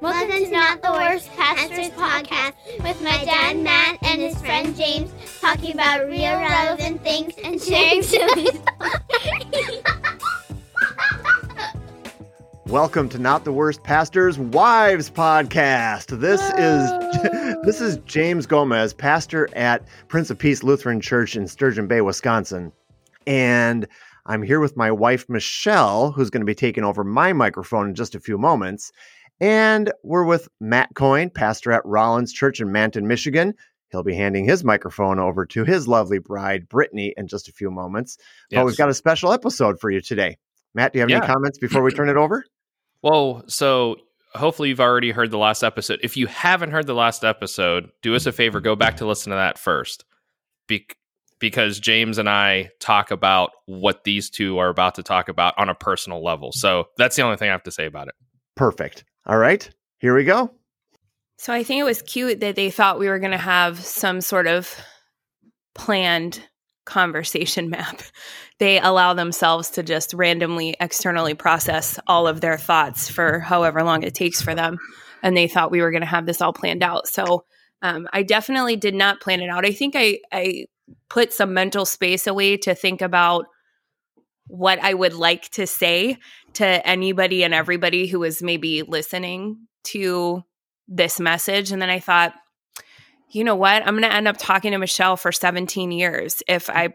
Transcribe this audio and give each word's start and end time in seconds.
Welcome 0.00 0.30
to 0.30 0.50
Not 0.50 0.80
the 0.80 0.92
Worst 0.92 1.28
Pastors 1.36 1.90
Podcast 1.90 2.54
with 2.82 3.02
my 3.02 3.22
dad 3.22 3.58
Matt 3.58 3.98
and 4.02 4.22
his 4.22 4.40
friend 4.40 4.74
James 4.74 5.12
talking 5.42 5.74
about 5.74 6.06
real 6.06 6.38
relevant 6.38 7.02
things 7.02 7.34
and 7.44 7.60
sharing 7.60 8.02
stories. 8.04 8.58
Welcome 12.66 13.10
to 13.10 13.18
Not 13.18 13.44
the 13.44 13.52
Worst 13.52 13.82
Pastors 13.82 14.38
Wives 14.38 15.10
Podcast. 15.10 16.18
This 16.18 16.40
is 16.56 16.90
this 17.64 17.82
is 17.82 17.98
James 18.06 18.46
Gomez, 18.46 18.94
pastor 18.94 19.50
at 19.54 19.84
Prince 20.08 20.30
of 20.30 20.38
Peace 20.38 20.62
Lutheran 20.62 21.02
Church 21.02 21.36
in 21.36 21.46
Sturgeon 21.46 21.86
Bay, 21.86 22.00
Wisconsin. 22.00 22.72
And 23.26 23.86
I'm 24.24 24.42
here 24.42 24.60
with 24.60 24.78
my 24.78 24.90
wife 24.90 25.28
Michelle, 25.28 26.12
who's 26.12 26.30
going 26.30 26.40
to 26.40 26.46
be 26.46 26.54
taking 26.54 26.84
over 26.84 27.04
my 27.04 27.34
microphone 27.34 27.88
in 27.88 27.94
just 27.94 28.14
a 28.14 28.20
few 28.20 28.38
moments. 28.38 28.92
And 29.40 29.92
we're 30.02 30.24
with 30.24 30.48
Matt 30.60 30.90
Coyne, 30.94 31.30
pastor 31.30 31.72
at 31.72 31.84
Rollins 31.84 32.32
Church 32.32 32.60
in 32.60 32.70
Manton, 32.70 33.06
Michigan. 33.06 33.54
He'll 33.90 34.02
be 34.02 34.14
handing 34.14 34.44
his 34.44 34.62
microphone 34.62 35.18
over 35.18 35.44
to 35.46 35.64
his 35.64 35.88
lovely 35.88 36.18
bride, 36.18 36.68
Brittany, 36.68 37.14
in 37.16 37.26
just 37.26 37.48
a 37.48 37.52
few 37.52 37.70
moments. 37.70 38.18
But 38.50 38.66
we've 38.66 38.76
got 38.76 38.88
a 38.88 38.94
special 38.94 39.32
episode 39.32 39.80
for 39.80 39.90
you 39.90 40.00
today. 40.00 40.36
Matt, 40.74 40.92
do 40.92 40.98
you 40.98 41.00
have 41.02 41.10
any 41.10 41.26
comments 41.26 41.58
before 41.58 41.82
we 41.82 41.90
turn 41.90 42.08
it 42.08 42.16
over? 42.16 42.44
Well, 43.02 43.44
so 43.46 43.96
hopefully 44.34 44.68
you've 44.68 44.78
already 44.78 45.10
heard 45.10 45.30
the 45.30 45.38
last 45.38 45.62
episode. 45.62 46.00
If 46.02 46.18
you 46.18 46.26
haven't 46.26 46.70
heard 46.70 46.86
the 46.86 46.92
last 46.92 47.24
episode, 47.24 47.88
do 48.02 48.14
us 48.14 48.26
a 48.26 48.32
favor, 48.32 48.60
go 48.60 48.76
back 48.76 48.98
to 48.98 49.06
listen 49.06 49.30
to 49.30 49.36
that 49.36 49.58
first. 49.58 50.04
Be- 50.68 50.86
because 51.38 51.80
James 51.80 52.18
and 52.18 52.28
I 52.28 52.72
talk 52.78 53.10
about 53.10 53.52
what 53.64 54.04
these 54.04 54.28
two 54.28 54.58
are 54.58 54.68
about 54.68 54.96
to 54.96 55.02
talk 55.02 55.30
about 55.30 55.54
on 55.56 55.70
a 55.70 55.74
personal 55.74 56.22
level. 56.22 56.52
So 56.52 56.88
that's 56.98 57.16
the 57.16 57.22
only 57.22 57.38
thing 57.38 57.48
I 57.48 57.52
have 57.52 57.62
to 57.62 57.70
say 57.70 57.86
about 57.86 58.08
it. 58.08 58.14
Perfect. 58.54 59.04
All 59.26 59.38
right, 59.38 59.68
here 59.98 60.14
we 60.14 60.24
go. 60.24 60.50
So 61.36 61.52
I 61.52 61.62
think 61.62 61.80
it 61.80 61.84
was 61.84 62.02
cute 62.02 62.40
that 62.40 62.56
they 62.56 62.70
thought 62.70 62.98
we 62.98 63.08
were 63.08 63.18
going 63.18 63.30
to 63.30 63.38
have 63.38 63.78
some 63.80 64.20
sort 64.20 64.46
of 64.46 64.74
planned 65.74 66.42
conversation 66.84 67.70
map. 67.70 68.02
They 68.58 68.78
allow 68.78 69.14
themselves 69.14 69.70
to 69.70 69.82
just 69.82 70.12
randomly 70.12 70.76
externally 70.80 71.34
process 71.34 71.98
all 72.06 72.26
of 72.26 72.40
their 72.40 72.58
thoughts 72.58 73.08
for 73.08 73.40
however 73.40 73.82
long 73.82 74.02
it 74.02 74.14
takes 74.14 74.42
for 74.42 74.54
them. 74.54 74.78
And 75.22 75.36
they 75.36 75.48
thought 75.48 75.70
we 75.70 75.80
were 75.80 75.90
going 75.90 76.02
to 76.02 76.06
have 76.06 76.26
this 76.26 76.40
all 76.40 76.52
planned 76.52 76.82
out. 76.82 77.08
So 77.08 77.44
um, 77.82 78.08
I 78.12 78.22
definitely 78.22 78.76
did 78.76 78.94
not 78.94 79.20
plan 79.20 79.40
it 79.40 79.48
out. 79.48 79.64
I 79.64 79.72
think 79.72 79.94
I, 79.96 80.18
I 80.32 80.66
put 81.08 81.32
some 81.32 81.54
mental 81.54 81.86
space 81.86 82.26
away 82.26 82.56
to 82.58 82.74
think 82.74 83.00
about 83.00 83.46
what 84.50 84.80
I 84.80 84.92
would 84.92 85.14
like 85.14 85.48
to 85.50 85.66
say 85.66 86.18
to 86.54 86.86
anybody 86.86 87.44
and 87.44 87.54
everybody 87.54 88.06
who 88.06 88.22
is 88.24 88.42
maybe 88.42 88.82
listening 88.82 89.66
to 89.84 90.42
this 90.88 91.20
message. 91.20 91.70
And 91.70 91.80
then 91.80 91.90
I 91.90 92.00
thought, 92.00 92.34
you 93.30 93.44
know 93.44 93.54
what? 93.54 93.86
I'm 93.86 93.94
going 93.94 94.02
to 94.02 94.12
end 94.12 94.26
up 94.26 94.36
talking 94.38 94.72
to 94.72 94.78
Michelle 94.78 95.16
for 95.16 95.30
17 95.30 95.92
years 95.92 96.42
if 96.48 96.68
I 96.68 96.94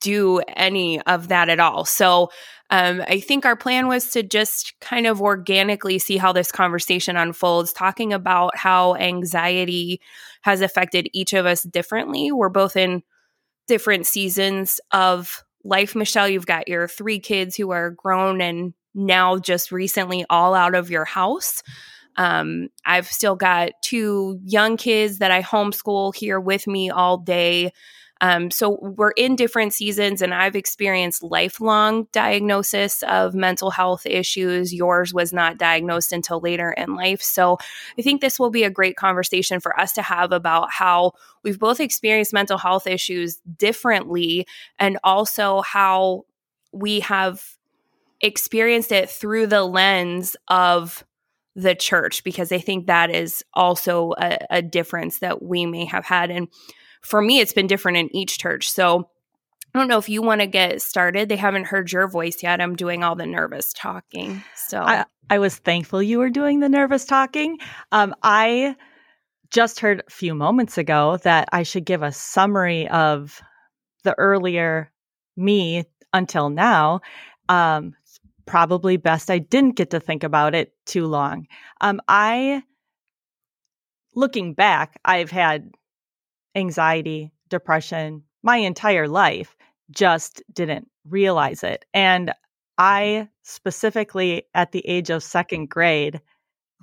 do 0.00 0.40
any 0.40 1.00
of 1.02 1.28
that 1.28 1.48
at 1.48 1.58
all. 1.58 1.86
So 1.86 2.30
um, 2.70 3.02
I 3.08 3.20
think 3.20 3.46
our 3.46 3.56
plan 3.56 3.88
was 3.88 4.10
to 4.10 4.22
just 4.22 4.74
kind 4.80 5.06
of 5.06 5.20
organically 5.20 5.98
see 5.98 6.18
how 6.18 6.32
this 6.32 6.52
conversation 6.52 7.16
unfolds, 7.16 7.72
talking 7.72 8.12
about 8.12 8.56
how 8.56 8.94
anxiety 8.96 10.00
has 10.42 10.60
affected 10.60 11.08
each 11.12 11.32
of 11.32 11.46
us 11.46 11.62
differently. 11.62 12.30
We're 12.30 12.50
both 12.50 12.76
in 12.76 13.02
different 13.66 14.06
seasons 14.06 14.80
of 14.92 15.44
life. 15.64 15.94
Michelle, 15.94 16.28
you've 16.28 16.46
got 16.46 16.68
your 16.68 16.86
three 16.88 17.18
kids 17.18 17.56
who 17.56 17.70
are 17.70 17.90
grown 17.90 18.40
and 18.40 18.74
now 18.94 19.38
just 19.38 19.72
recently 19.72 20.24
all 20.30 20.54
out 20.54 20.74
of 20.74 20.90
your 20.90 21.04
house. 21.04 21.62
Um, 22.16 22.68
I've 22.84 23.08
still 23.08 23.34
got 23.34 23.72
two 23.82 24.38
young 24.44 24.76
kids 24.76 25.18
that 25.18 25.30
I 25.30 25.42
homeschool 25.42 26.14
here 26.14 26.38
with 26.38 26.66
me 26.66 26.90
all 26.90 27.18
day. 27.18 27.72
Um, 28.24 28.50
so 28.50 28.78
we're 28.80 29.10
in 29.10 29.36
different 29.36 29.74
seasons, 29.74 30.22
and 30.22 30.32
I've 30.32 30.56
experienced 30.56 31.22
lifelong 31.22 32.08
diagnosis 32.10 33.02
of 33.02 33.34
mental 33.34 33.70
health 33.70 34.06
issues. 34.06 34.72
Yours 34.72 35.12
was 35.12 35.30
not 35.34 35.58
diagnosed 35.58 36.10
until 36.10 36.40
later 36.40 36.72
in 36.72 36.94
life. 36.94 37.20
So 37.20 37.58
I 37.98 38.02
think 38.02 38.22
this 38.22 38.40
will 38.40 38.48
be 38.48 38.64
a 38.64 38.70
great 38.70 38.96
conversation 38.96 39.60
for 39.60 39.78
us 39.78 39.92
to 39.92 40.00
have 40.02 40.32
about 40.32 40.70
how 40.70 41.12
we've 41.42 41.58
both 41.58 41.80
experienced 41.80 42.32
mental 42.32 42.56
health 42.56 42.86
issues 42.86 43.40
differently, 43.58 44.46
and 44.78 44.98
also 45.04 45.60
how 45.60 46.24
we 46.72 47.00
have 47.00 47.58
experienced 48.22 48.90
it 48.90 49.10
through 49.10 49.48
the 49.48 49.64
lens 49.64 50.34
of 50.48 51.04
the 51.54 51.74
church 51.74 52.24
because 52.24 52.50
I 52.50 52.58
think 52.58 52.86
that 52.86 53.10
is 53.10 53.44
also 53.52 54.14
a, 54.16 54.38
a 54.48 54.62
difference 54.62 55.18
that 55.18 55.42
we 55.42 55.66
may 55.66 55.84
have 55.84 56.06
had. 56.06 56.30
And 56.30 56.48
for 57.04 57.20
me, 57.20 57.40
it's 57.40 57.52
been 57.52 57.66
different 57.66 57.98
in 57.98 58.14
each 58.16 58.38
church. 58.38 58.68
So 58.68 59.08
I 59.74 59.78
don't 59.78 59.88
know 59.88 59.98
if 59.98 60.08
you 60.08 60.22
want 60.22 60.40
to 60.40 60.46
get 60.46 60.80
started. 60.82 61.28
They 61.28 61.36
haven't 61.36 61.66
heard 61.66 61.92
your 61.92 62.08
voice 62.08 62.42
yet. 62.42 62.60
I'm 62.60 62.76
doing 62.76 63.02
all 63.02 63.16
the 63.16 63.26
nervous 63.26 63.72
talking. 63.72 64.42
So 64.54 64.80
I, 64.80 65.04
I 65.28 65.38
was 65.38 65.56
thankful 65.56 66.02
you 66.02 66.18
were 66.18 66.30
doing 66.30 66.60
the 66.60 66.68
nervous 66.68 67.04
talking. 67.04 67.58
Um, 67.92 68.14
I 68.22 68.76
just 69.50 69.80
heard 69.80 70.02
a 70.06 70.10
few 70.10 70.34
moments 70.34 70.78
ago 70.78 71.18
that 71.24 71.48
I 71.52 71.62
should 71.62 71.84
give 71.84 72.02
a 72.02 72.12
summary 72.12 72.88
of 72.88 73.40
the 74.04 74.14
earlier 74.18 74.90
me 75.36 75.84
until 76.12 76.50
now. 76.50 77.00
Um, 77.48 77.94
probably 78.46 78.96
best 78.96 79.30
I 79.30 79.38
didn't 79.38 79.76
get 79.76 79.90
to 79.90 80.00
think 80.00 80.22
about 80.22 80.54
it 80.54 80.72
too 80.86 81.06
long. 81.06 81.46
Um, 81.80 82.00
I, 82.08 82.62
looking 84.14 84.54
back, 84.54 85.00
I've 85.04 85.30
had 85.30 85.70
anxiety, 86.54 87.32
depression 87.48 88.22
my 88.44 88.58
entire 88.58 89.08
life, 89.08 89.56
just 89.90 90.42
didn't 90.52 90.88
realize 91.08 91.62
it. 91.64 91.86
And 91.94 92.32
I 92.76 93.28
specifically 93.42 94.44
at 94.54 94.72
the 94.72 94.86
age 94.86 95.10
of 95.10 95.22
second 95.22 95.70
grade 95.70 96.20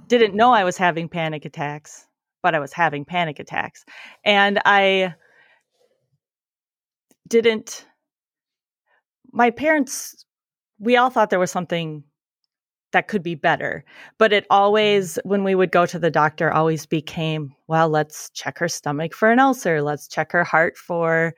didn't 0.07 0.35
know 0.35 0.51
I 0.51 0.63
was 0.63 0.77
having 0.77 1.07
panic 1.07 1.45
attacks, 1.45 2.07
but 2.41 2.55
I 2.55 2.59
was 2.59 2.73
having 2.73 3.05
panic 3.05 3.39
attacks. 3.39 3.85
And 4.25 4.59
I 4.65 5.13
didn't, 7.27 7.85
my 9.31 9.51
parents, 9.51 10.25
we 10.79 10.97
all 10.97 11.11
thought 11.11 11.29
there 11.29 11.39
was 11.39 11.51
something 11.51 12.03
that 12.91 13.07
could 13.07 13.23
be 13.23 13.35
better. 13.35 13.83
But 14.17 14.33
it 14.33 14.43
mm-hmm. 14.45 14.53
always, 14.53 15.19
when 15.23 15.43
we 15.43 15.55
would 15.55 15.71
go 15.71 15.85
to 15.85 15.99
the 15.99 16.11
doctor, 16.11 16.51
always 16.51 16.85
became, 16.85 17.53
well, 17.67 17.89
let's 17.89 18.29
check 18.31 18.57
her 18.59 18.67
stomach 18.67 19.13
for 19.13 19.31
an 19.31 19.39
ulcer. 19.39 19.81
Let's 19.81 20.07
check 20.07 20.31
her 20.31 20.43
heart 20.43 20.77
for 20.77 21.33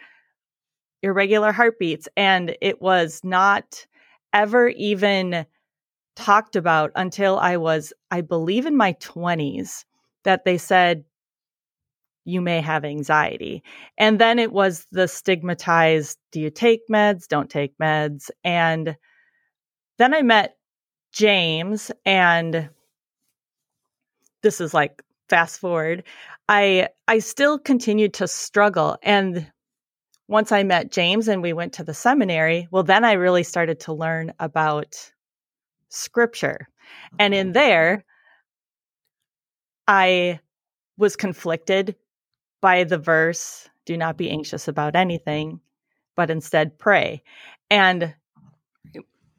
irregular 1.02 1.52
heartbeats. 1.52 2.08
And 2.16 2.56
it 2.62 2.82
was 2.82 3.22
not 3.24 3.86
ever 4.34 4.70
even 4.70 5.46
talked 6.16 6.56
about 6.56 6.92
until 6.96 7.38
I 7.40 7.58
was, 7.58 7.94
I 8.12 8.22
believe, 8.22 8.66
in 8.66 8.78
my 8.78 8.94
20s 8.94 9.86
that 10.24 10.46
they 10.46 10.58
said, 10.58 11.04
you 12.26 12.40
may 12.40 12.62
have 12.62 12.86
anxiety. 12.86 13.64
And 13.98 14.20
then 14.20 14.40
it 14.40 14.54
was 14.54 14.88
the 14.92 15.08
stigmatized 15.08 16.18
do 16.32 16.40
you 16.40 16.50
take 16.50 16.82
meds? 16.90 17.28
Don't 17.28 17.50
take 17.50 17.78
meds. 17.78 18.30
And 18.44 18.96
then 19.98 20.14
I 20.14 20.22
met 20.22 20.56
James, 21.14 21.92
and 22.06 22.70
this 24.42 24.60
is 24.60 24.74
like 24.74 25.02
fast 25.30 25.60
forward. 25.60 26.04
I 26.50 26.90
I 27.08 27.20
still 27.20 27.58
continued 27.58 28.14
to 28.16 28.28
struggle 28.28 28.98
and 29.04 29.50
once 30.28 30.52
I 30.52 30.64
met 30.64 30.92
James 30.92 31.28
and 31.28 31.42
we 31.42 31.54
went 31.54 31.74
to 31.74 31.84
the 31.84 31.94
seminary, 31.94 32.68
well 32.72 32.84
then 32.84 33.06
I 33.06 33.14
really 33.14 33.44
started 33.44 33.80
to 33.82 33.94
learn 33.94 34.34
about 34.40 35.12
scripture. 35.90 36.68
And 37.20 37.34
in 37.34 37.54
there 37.54 38.04
I 39.88 40.40
was 40.98 41.16
conflicted 41.16 41.96
by 42.62 42.84
the 42.84 42.98
verse 42.98 43.70
do 43.86 43.98
not 43.98 44.18
be 44.18 44.30
anxious 44.30 44.68
about 44.68 44.96
anything 44.96 45.60
but 46.16 46.30
instead 46.30 46.78
pray. 46.78 47.24
And 47.70 48.14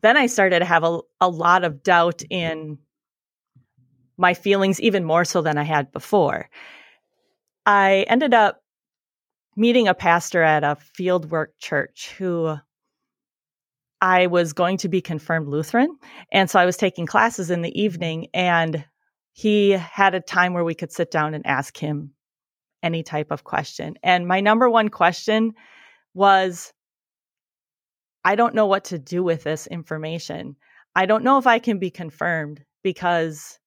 then 0.04 0.16
I 0.16 0.26
started 0.26 0.58
to 0.60 0.64
have 0.64 0.84
a, 0.84 1.00
a 1.20 1.28
lot 1.28 1.64
of 1.64 1.82
doubt 1.82 2.18
mm-hmm. 2.18 2.32
in 2.32 2.78
my 4.16 4.34
feelings, 4.34 4.80
even 4.80 5.04
more 5.04 5.24
so 5.24 5.42
than 5.42 5.58
I 5.58 5.64
had 5.64 5.90
before. 5.90 6.48
I 7.66 8.04
ended 8.08 8.34
up 8.34 8.62
meeting 9.56 9.88
a 9.88 9.94
pastor 9.94 10.42
at 10.42 10.62
a 10.62 10.76
fieldwork 10.98 11.48
church 11.58 12.12
who 12.18 12.56
I 14.00 14.26
was 14.26 14.52
going 14.52 14.76
to 14.78 14.88
be 14.88 15.00
confirmed 15.00 15.48
Lutheran. 15.48 15.96
And 16.30 16.50
so 16.50 16.60
I 16.60 16.66
was 16.66 16.76
taking 16.76 17.06
classes 17.06 17.50
in 17.50 17.62
the 17.62 17.80
evening, 17.80 18.28
and 18.34 18.84
he 19.32 19.70
had 19.70 20.14
a 20.14 20.20
time 20.20 20.52
where 20.52 20.64
we 20.64 20.74
could 20.74 20.92
sit 20.92 21.10
down 21.10 21.34
and 21.34 21.46
ask 21.46 21.76
him 21.76 22.12
any 22.82 23.02
type 23.02 23.30
of 23.30 23.44
question. 23.44 23.94
And 24.02 24.28
my 24.28 24.40
number 24.40 24.68
one 24.68 24.90
question 24.90 25.54
was 26.12 26.72
I 28.24 28.36
don't 28.36 28.54
know 28.54 28.66
what 28.66 28.84
to 28.86 28.98
do 28.98 29.22
with 29.22 29.44
this 29.44 29.66
information. 29.66 30.56
I 30.94 31.06
don't 31.06 31.24
know 31.24 31.38
if 31.38 31.46
I 31.46 31.58
can 31.58 31.78
be 31.78 31.90
confirmed 31.90 32.64
because 32.82 33.58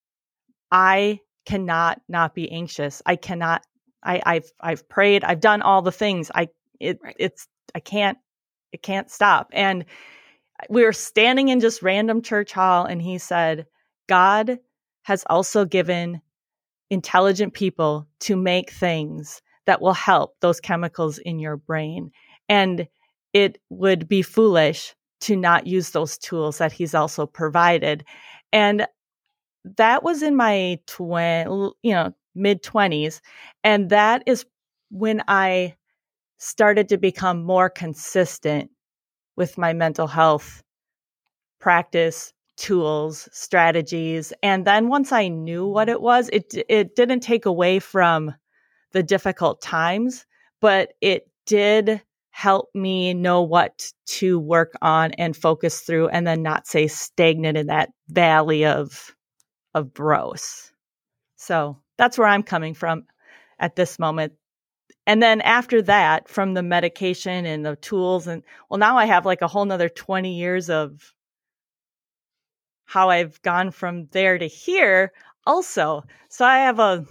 I 0.72 1.20
cannot 1.46 2.02
not 2.10 2.34
be 2.34 2.52
anxious. 2.52 3.02
I 3.06 3.16
cannot 3.16 3.64
I, 4.04 4.22
I've 4.26 4.52
I've 4.62 4.88
prayed, 4.90 5.24
I've 5.24 5.40
done 5.40 5.62
all 5.62 5.82
the 5.82 5.92
things. 5.92 6.32
I 6.34 6.50
it 6.80 7.00
right. 7.04 7.16
it's 7.20 7.48
I 7.76 7.80
can't 7.80 8.18
it 8.72 8.82
can't 8.82 9.10
stop. 9.10 9.50
And 9.54 9.86
we 10.70 10.84
were 10.84 10.94
standing 10.94 11.50
in 11.50 11.60
just 11.60 11.84
random 11.84 12.22
church 12.22 12.52
hall 12.52 12.86
and 12.86 13.02
he 13.02 13.18
said, 13.18 13.68
God 14.08 14.60
has 15.04 15.24
also 15.30 15.66
given 15.66 16.22
intelligent 16.90 17.54
people 17.54 18.08
to 18.22 18.36
make 18.36 18.72
things 18.72 19.42
that 19.66 19.82
will 19.82 19.94
help 19.94 20.40
those 20.40 20.60
chemicals 20.60 21.18
in 21.18 21.40
your 21.40 21.58
brain. 21.58 22.12
And 22.50 22.88
it 23.34 23.60
would 23.70 24.08
be 24.08 24.22
foolish 24.22 24.96
to 25.22 25.36
not 25.36 25.68
use 25.68 25.92
those 25.92 26.18
tools 26.18 26.58
that 26.60 26.72
he's 26.72 26.94
also 26.94 27.26
provided. 27.26 28.04
And 28.54 28.88
that 29.78 30.04
was 30.04 30.22
in 30.22 30.36
my 30.36 30.80
twen, 30.88 31.48
you 31.84 31.94
know, 31.94 32.14
mid 32.36 32.64
20s. 32.64 33.20
And 33.64 33.90
that 33.90 34.24
is 34.26 34.46
when 34.90 35.24
I 35.28 35.76
started 36.38 36.90
to 36.90 36.98
become 36.98 37.44
more 37.44 37.70
consistent 37.70 38.70
with 39.36 39.58
my 39.58 39.74
mental 39.74 40.08
health 40.08 40.64
practice 41.60 42.34
tools 42.58 43.30
strategies 43.32 44.34
and 44.42 44.66
then 44.66 44.88
once 44.90 45.12
i 45.12 45.28
knew 45.28 45.68
what 45.68 45.90
it 45.90 46.02
was 46.02 46.28
it 46.34 46.56
it 46.68 46.96
didn't 46.96 47.20
take 47.20 47.46
away 47.46 47.78
from 47.78 48.34
the 48.94 49.04
difficult 49.04 49.62
times 49.62 50.26
but 50.60 50.94
it 51.02 51.30
did 51.46 52.02
help 52.38 52.70
me 52.76 53.16
know 53.16 53.42
what 53.42 53.92
to 54.06 54.38
work 54.38 54.74
on 54.84 55.12
and 55.14 55.36
focus 55.36 55.82
through 55.82 56.08
and 56.10 56.28
then 56.28 56.44
not 56.44 56.68
stay 56.68 56.88
stagnant 56.88 57.58
in 57.58 57.66
that 57.66 57.90
valley 58.10 58.64
of 58.64 59.16
of 59.74 59.92
gross 59.92 60.72
so 61.36 61.76
that's 61.98 62.16
where 62.16 62.28
i'm 62.28 62.44
coming 62.44 62.76
from 62.76 63.04
at 63.60 63.76
this 63.76 63.98
moment. 64.00 64.34
And 65.06 65.24
then 65.24 65.42
after 65.42 65.82
that 65.84 66.28
from 66.28 66.54
the 66.54 66.64
medication 66.64 67.46
and 67.46 67.66
the 67.66 67.76
tools 67.78 68.28
and 68.28 68.44
well 68.70 68.78
now 68.78 68.98
i 68.98 69.06
have 69.06 69.26
like 69.26 69.42
a 69.42 69.48
whole 69.48 69.66
nother 69.66 69.90
20 69.90 70.38
years 70.38 70.70
of 70.70 71.14
how 72.86 73.10
i've 73.10 73.42
gone 73.42 73.72
from 73.72 74.08
there 74.12 74.38
to 74.38 74.48
here 74.48 75.12
also. 75.48 76.04
So 76.30 76.46
i 76.46 76.58
have 76.60 76.78
a 76.78 77.04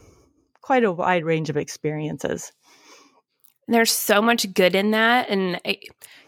quite 0.61 0.85
a 0.85 0.93
wide 0.93 1.25
range 1.25 1.51
of 1.51 1.57
experiences 1.57 2.53
there's 3.69 3.91
so 3.91 4.23
much 4.23 4.53
good 4.55 4.75
in 4.75 4.93
that 4.93 5.29
and 5.29 5.61
eh, 5.65 5.77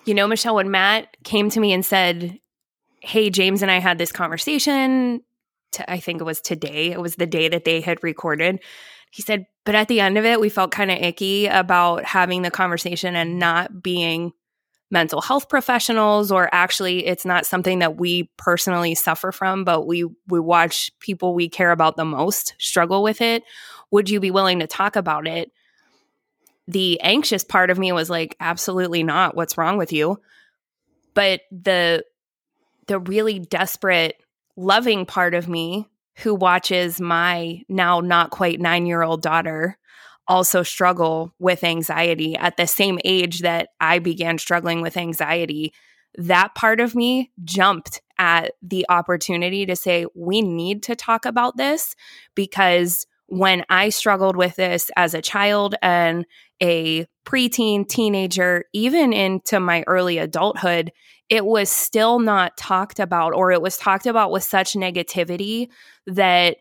you 0.05 0.14
know 0.14 0.26
michelle 0.26 0.56
when 0.56 0.70
matt 0.70 1.17
came 1.25 1.50
to 1.50 1.61
me 1.61 1.73
and 1.73 1.85
said 1.85 2.38
hey 3.00 3.31
james 3.31 3.62
and 3.62 3.70
i 3.70 3.79
had 3.79 3.99
this 3.99 4.12
conversation 4.12 5.23
to, 5.73 5.90
i 5.90 5.99
think 5.99 6.20
it 6.20 6.25
was 6.25 6.40
today 6.40 6.90
it 6.90 7.00
was 7.00 7.17
the 7.17 7.26
day 7.26 7.49
that 7.49 7.64
they 7.64 7.81
had 7.81 8.02
recorded 8.02 8.61
he 9.11 9.23
said, 9.23 9.46
but 9.64 9.75
at 9.75 9.88
the 9.88 10.00
end 10.00 10.19
of 10.19 10.25
it, 10.25 10.40
we 10.40 10.49
felt 10.49 10.70
kind 10.70 10.90
of 10.90 10.99
icky 10.99 11.46
about 11.46 12.05
having 12.05 12.43
the 12.43 12.50
conversation 12.50 13.17
and 13.17 13.38
not 13.38 13.82
being 13.82 14.32
mental 14.91 15.20
health 15.20 15.50
professionals 15.50 16.32
or 16.32 16.49
actually 16.50 17.06
it's 17.06 17.26
not 17.26 17.44
something 17.44 17.81
that 17.81 17.99
we 17.99 18.31
personally 18.38 18.94
suffer 18.94 19.31
from 19.31 19.62
but 19.62 19.87
we 19.87 20.06
we 20.29 20.41
watch 20.41 20.91
people 20.99 21.34
we 21.34 21.46
care 21.46 21.73
about 21.73 21.99
the 21.99 22.06
most 22.06 22.55
struggle 22.58 23.02
with 23.02 23.20
it. 23.20 23.43
Would 23.91 24.08
you 24.08 24.19
be 24.19 24.31
willing 24.31 24.61
to 24.61 24.67
talk 24.67 24.96
about 24.96 25.29
it 25.29 25.52
the 26.69 27.00
anxious 27.00 27.43
part 27.43 27.70
of 27.70 27.79
me 27.79 27.91
was 27.93 28.11
like 28.11 28.37
absolutely 28.38 29.03
not. 29.03 29.35
What's 29.35 29.59
wrong 29.59 29.79
with 29.79 29.93
you? 29.93 30.20
But 31.15 31.41
the 31.50 32.05
the 32.87 33.00
really 33.00 33.38
desperate 33.38 34.23
loving 34.56 35.06
part 35.06 35.35
of 35.35 35.49
me 35.49 35.88
who 36.19 36.35
watches 36.35 37.00
my 37.00 37.62
now 37.69 38.00
not 38.00 38.31
quite 38.31 38.61
nine 38.61 38.87
year 38.87 39.03
old 39.03 39.23
daughter 39.23 39.79
also 40.29 40.62
struggle 40.62 41.32
with 41.38 41.65
anxiety 41.65 42.37
at 42.37 42.59
the 42.59 42.67
same 42.67 42.99
age 43.03 43.41
that 43.41 43.70
I 43.81 43.99
began 43.99 44.37
struggling 44.37 44.82
with 44.82 44.99
anxiety, 44.99 45.73
that 46.17 46.55
part 46.55 46.81
of 46.81 46.94
me 46.94 47.32
jumped 47.44 48.03
at 48.19 48.53
the 48.61 48.85
opportunity 48.91 49.65
to 49.65 49.75
say, 49.75 50.05
we 50.15 50.43
need 50.43 50.82
to 50.82 50.94
talk 50.94 51.25
about 51.25 51.56
this 51.56 51.97
because 52.35 53.06
when 53.29 53.65
I 53.69 53.91
struggled 53.91 54.37
with 54.37 54.57
this 54.57 54.91
as 54.97 55.15
a 55.15 55.23
child 55.23 55.75
and 55.83 56.27
a 56.63 57.07
preteen, 57.27 57.87
teenager, 57.87 58.65
even 58.73 59.13
into 59.13 59.61
my 59.61 59.85
early 59.87 60.19
adulthood, 60.19 60.93
it 61.29 61.45
was 61.45 61.69
still 61.71 62.19
not 62.19 62.57
talked 62.57 62.99
about 62.99 63.35
or 63.35 63.53
it 63.53 63.61
was 63.61 63.77
talked 63.77 64.07
about 64.07 64.31
with 64.31 64.43
such 64.43 64.73
negativity 64.73 65.69
that 66.07 66.57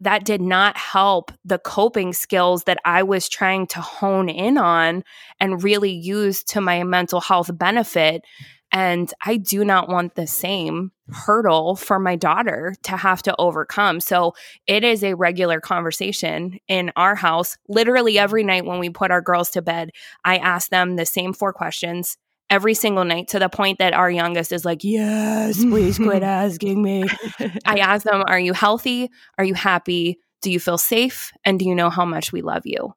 that 0.00 0.24
did 0.24 0.42
not 0.42 0.76
help 0.76 1.32
the 1.44 1.58
coping 1.58 2.12
skills 2.12 2.64
that 2.64 2.78
I 2.84 3.02
was 3.02 3.28
trying 3.28 3.66
to 3.68 3.80
hone 3.80 4.28
in 4.28 4.58
on 4.58 5.02
and 5.40 5.62
really 5.62 5.90
use 5.90 6.44
to 6.44 6.60
my 6.60 6.84
mental 6.84 7.20
health 7.20 7.50
benefit. 7.56 8.22
And 8.72 9.12
I 9.24 9.36
do 9.36 9.64
not 9.64 9.88
want 9.88 10.14
the 10.14 10.26
same 10.26 10.92
hurdle 11.10 11.76
for 11.76 11.98
my 11.98 12.16
daughter 12.16 12.74
to 12.82 12.96
have 12.96 13.22
to 13.22 13.34
overcome. 13.38 14.00
So 14.00 14.34
it 14.66 14.84
is 14.84 15.04
a 15.04 15.14
regular 15.14 15.60
conversation 15.60 16.58
in 16.68 16.92
our 16.96 17.14
house. 17.14 17.56
Literally 17.68 18.18
every 18.18 18.44
night 18.44 18.64
when 18.66 18.78
we 18.78 18.90
put 18.90 19.10
our 19.10 19.22
girls 19.22 19.50
to 19.50 19.62
bed, 19.62 19.90
I 20.24 20.38
ask 20.38 20.68
them 20.70 20.96
the 20.96 21.06
same 21.06 21.32
four 21.32 21.52
questions 21.52 22.18
every 22.50 22.74
single 22.74 23.04
night 23.04 23.28
to 23.28 23.38
the 23.38 23.48
point 23.48 23.78
that 23.78 23.92
our 23.92 24.10
youngest 24.10 24.52
is 24.52 24.64
like, 24.64 24.84
Yes, 24.84 25.62
please 25.64 25.98
quit 25.98 26.22
asking 26.24 26.82
me. 26.82 27.04
I 27.64 27.78
ask 27.78 28.04
them, 28.04 28.22
Are 28.26 28.38
you 28.38 28.52
healthy? 28.52 29.10
Are 29.38 29.44
you 29.44 29.54
happy? 29.54 30.18
Do 30.42 30.50
you 30.50 30.60
feel 30.60 30.78
safe? 30.78 31.32
And 31.44 31.58
do 31.58 31.64
you 31.64 31.74
know 31.74 31.90
how 31.90 32.04
much 32.04 32.32
we 32.32 32.42
love 32.42 32.62
you? 32.64 32.94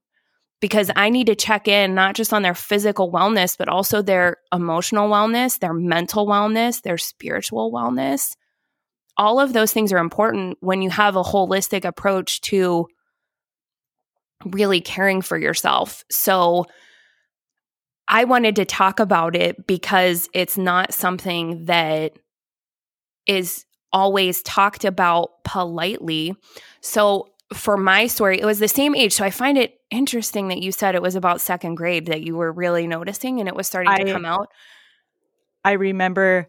Because 0.61 0.91
I 0.95 1.09
need 1.09 1.27
to 1.27 1.35
check 1.35 1.67
in 1.67 1.95
not 1.95 2.15
just 2.15 2.33
on 2.33 2.41
their 2.41 2.53
physical 2.53 3.11
wellness, 3.11 3.57
but 3.57 3.69
also 3.69 4.01
their 4.01 4.37
emotional 4.53 5.09
wellness, 5.09 5.59
their 5.59 5.73
mental 5.73 6.27
wellness, 6.27 6.81
their 6.81 6.97
spiritual 6.97 7.71
wellness. 7.71 8.35
All 9.15 9.39
of 9.39 9.53
those 9.53 9.71
things 9.71 9.93
are 9.93 9.97
important 9.99 10.57
when 10.59 10.81
you 10.81 10.89
have 10.89 11.15
a 11.15 11.23
holistic 11.23 11.85
approach 11.85 12.41
to 12.41 12.87
really 14.45 14.81
caring 14.81 15.21
for 15.21 15.37
yourself. 15.37 16.03
So, 16.09 16.65
I 18.09 18.23
wanted 18.23 18.55
to 18.55 18.65
talk 18.65 18.99
about 18.99 19.35
it 19.35 19.67
because 19.67 20.29
it's 20.33 20.57
not 20.57 20.93
something 20.93 21.65
that 21.65 22.13
is 23.27 23.65
always 23.93 24.41
talked 24.41 24.83
about 24.83 25.43
politely. 25.43 26.35
So, 26.81 27.27
for 27.53 27.77
my 27.77 28.07
story, 28.07 28.39
it 28.39 28.45
was 28.45 28.59
the 28.59 28.67
same 28.67 28.95
age. 28.95 29.13
So, 29.13 29.25
I 29.25 29.29
find 29.29 29.57
it 29.57 29.79
interesting 29.89 30.49
that 30.49 30.61
you 30.61 30.71
said 30.71 30.95
it 30.95 31.01
was 31.01 31.15
about 31.15 31.41
second 31.41 31.75
grade 31.75 32.07
that 32.07 32.21
you 32.21 32.35
were 32.35 32.51
really 32.51 32.87
noticing 32.87 33.39
and 33.39 33.47
it 33.47 33.55
was 33.55 33.67
starting 33.67 33.91
I, 33.91 33.97
to 33.97 34.11
come 34.11 34.25
out. 34.25 34.49
I 35.63 35.73
remember 35.73 36.47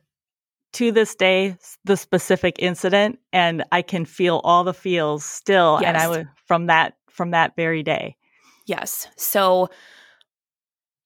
to 0.74 0.92
this 0.92 1.14
day 1.14 1.56
the 1.84 1.96
specific 1.96 2.56
incident 2.58 3.18
and 3.32 3.64
I 3.72 3.82
can 3.82 4.04
feel 4.04 4.40
all 4.44 4.62
the 4.62 4.74
feels 4.74 5.24
still 5.24 5.78
yes. 5.80 5.88
and 5.88 5.96
I 5.96 6.08
was 6.08 6.26
from 6.46 6.66
that 6.66 6.94
from 7.08 7.32
that 7.32 7.56
very 7.56 7.82
day. 7.82 8.16
Yes. 8.66 9.08
So 9.16 9.68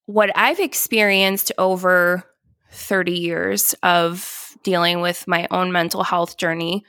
what 0.07 0.31
I've 0.37 0.61
experienced 0.61 1.51
over 1.57 2.25
30 2.73 3.13
years 3.13 3.75
of 3.83 4.57
dealing 4.63 5.01
with 5.01 5.27
my 5.27 5.47
own 5.51 5.73
mental 5.73 6.03
health 6.03 6.37
journey, 6.37 6.85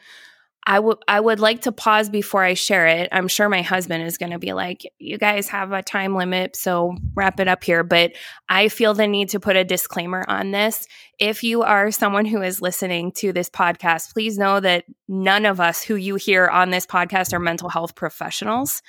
I 0.67 0.79
would 0.79 0.98
I 1.07 1.19
would 1.19 1.39
like 1.39 1.62
to 1.62 1.72
pause 1.72 2.10
before 2.10 2.43
I 2.43 2.55
share 2.55 2.88
it. 2.88 3.10
I'm 3.12 3.27
sure 3.27 3.50
my 3.50 3.62
husband 3.62 4.03
is 4.03 4.17
going 4.17 4.31
to 4.31 4.39
be 4.39 4.53
like, 4.53 4.81
"You 4.98 5.17
guys 5.17 5.48
have 5.50 5.72
a 5.72 5.84
time 5.84 6.15
limit, 6.15 6.55
so 6.55 6.95
wrap 7.13 7.39
it 7.39 7.48
up 7.48 7.63
here." 7.63 7.84
But 7.84 8.13
I 8.50 8.69
feel 8.69 8.95
the 8.95 9.05
need 9.05 9.29
to 9.29 9.39
put 9.39 9.55
a 9.55 9.63
disclaimer 9.63 10.25
on 10.27 10.51
this. 10.51 10.88
If 11.19 11.43
you 11.43 11.62
are 11.62 11.91
someone 11.91 12.25
who 12.25 12.41
is 12.41 12.62
listening 12.62 13.12
to 13.17 13.31
this 13.31 13.50
podcast, 13.50 14.13
please 14.13 14.39
know 14.39 14.60
that 14.60 14.86
none 15.07 15.45
of 15.45 15.60
us 15.60 15.84
who 15.84 15.95
you 15.95 16.15
hear 16.15 16.48
on 16.48 16.72
this 16.72 16.88
podcast 16.88 17.31
are 17.34 17.39
mental 17.39 17.69
health 17.69 17.95
professionals. 17.95 18.81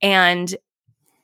And 0.00 0.54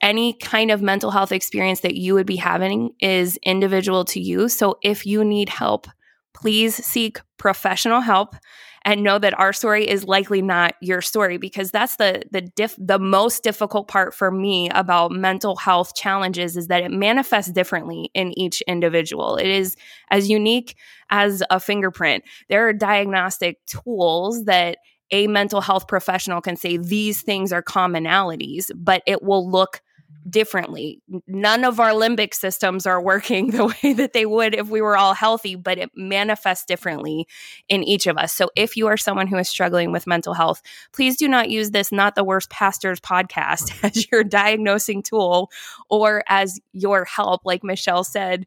any 0.00 0.32
kind 0.32 0.72
of 0.72 0.82
mental 0.82 1.12
health 1.12 1.30
experience 1.30 1.80
that 1.80 1.94
you 1.94 2.14
would 2.14 2.26
be 2.26 2.36
having 2.36 2.90
is 3.00 3.38
individual 3.44 4.04
to 4.06 4.20
you. 4.20 4.48
So 4.48 4.78
if 4.82 5.06
you 5.06 5.24
need 5.24 5.48
help, 5.48 5.86
please 6.34 6.74
seek 6.84 7.20
professional 7.38 8.00
help 8.00 8.34
and 8.84 9.02
know 9.02 9.18
that 9.18 9.38
our 9.38 9.52
story 9.52 9.88
is 9.88 10.04
likely 10.04 10.42
not 10.42 10.74
your 10.80 11.00
story 11.00 11.36
because 11.38 11.70
that's 11.70 11.96
the 11.96 12.22
the 12.30 12.40
diff, 12.40 12.74
the 12.78 12.98
most 12.98 13.42
difficult 13.42 13.88
part 13.88 14.14
for 14.14 14.30
me 14.30 14.68
about 14.70 15.12
mental 15.12 15.56
health 15.56 15.94
challenges 15.94 16.56
is 16.56 16.68
that 16.68 16.82
it 16.82 16.90
manifests 16.90 17.52
differently 17.52 18.10
in 18.14 18.36
each 18.38 18.60
individual. 18.62 19.36
It 19.36 19.48
is 19.48 19.76
as 20.10 20.28
unique 20.28 20.76
as 21.10 21.42
a 21.50 21.60
fingerprint. 21.60 22.24
There 22.48 22.66
are 22.68 22.72
diagnostic 22.72 23.64
tools 23.66 24.44
that 24.44 24.78
a 25.12 25.26
mental 25.26 25.60
health 25.60 25.86
professional 25.86 26.40
can 26.40 26.56
say 26.56 26.78
these 26.78 27.22
things 27.22 27.52
are 27.52 27.62
commonalities, 27.62 28.70
but 28.74 29.02
it 29.06 29.22
will 29.22 29.48
look 29.48 29.82
differently. 30.28 31.00
None 31.26 31.64
of 31.64 31.80
our 31.80 31.90
limbic 31.90 32.34
systems 32.34 32.86
are 32.86 33.02
working 33.02 33.50
the 33.50 33.66
way 33.66 33.92
that 33.92 34.12
they 34.12 34.26
would 34.26 34.54
if 34.54 34.68
we 34.68 34.80
were 34.80 34.96
all 34.96 35.14
healthy, 35.14 35.54
but 35.54 35.78
it 35.78 35.90
manifests 35.94 36.64
differently 36.64 37.26
in 37.68 37.82
each 37.82 38.06
of 38.06 38.16
us. 38.16 38.32
So 38.32 38.50
if 38.56 38.76
you 38.76 38.86
are 38.86 38.96
someone 38.96 39.26
who 39.26 39.38
is 39.38 39.48
struggling 39.48 39.92
with 39.92 40.06
mental 40.06 40.34
health, 40.34 40.62
please 40.92 41.16
do 41.16 41.28
not 41.28 41.50
use 41.50 41.70
this 41.70 41.92
Not 41.92 42.14
the 42.14 42.24
Worst 42.24 42.50
Pastors 42.50 43.00
podcast 43.00 43.72
as 43.84 44.10
your 44.10 44.24
diagnosing 44.24 45.02
tool 45.02 45.50
or 45.88 46.22
as 46.28 46.60
your 46.72 47.04
help. 47.04 47.42
Like 47.44 47.64
Michelle 47.64 48.04
said, 48.04 48.46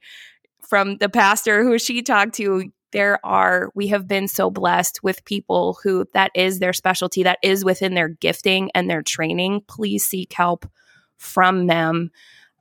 from 0.62 0.98
the 0.98 1.10
pastor 1.10 1.64
who 1.64 1.78
she 1.78 2.02
talked 2.02 2.34
to, 2.36 2.72
there 2.92 3.20
are 3.26 3.72
we 3.76 3.88
have 3.88 4.08
been 4.08 4.28
so 4.28 4.50
blessed 4.50 5.04
with 5.04 5.26
people 5.26 5.78
who 5.84 6.06
that 6.14 6.32
is 6.34 6.60
their 6.60 6.72
specialty 6.72 7.24
that 7.24 7.40
is 7.44 7.66
within 7.66 7.94
their 7.94 8.08
gifting 8.08 8.72
and 8.74 8.90
their 8.90 9.02
training 9.02 9.62
please 9.68 10.06
seek 10.06 10.32
help 10.32 10.66
from 11.18 11.68
them 11.68 12.12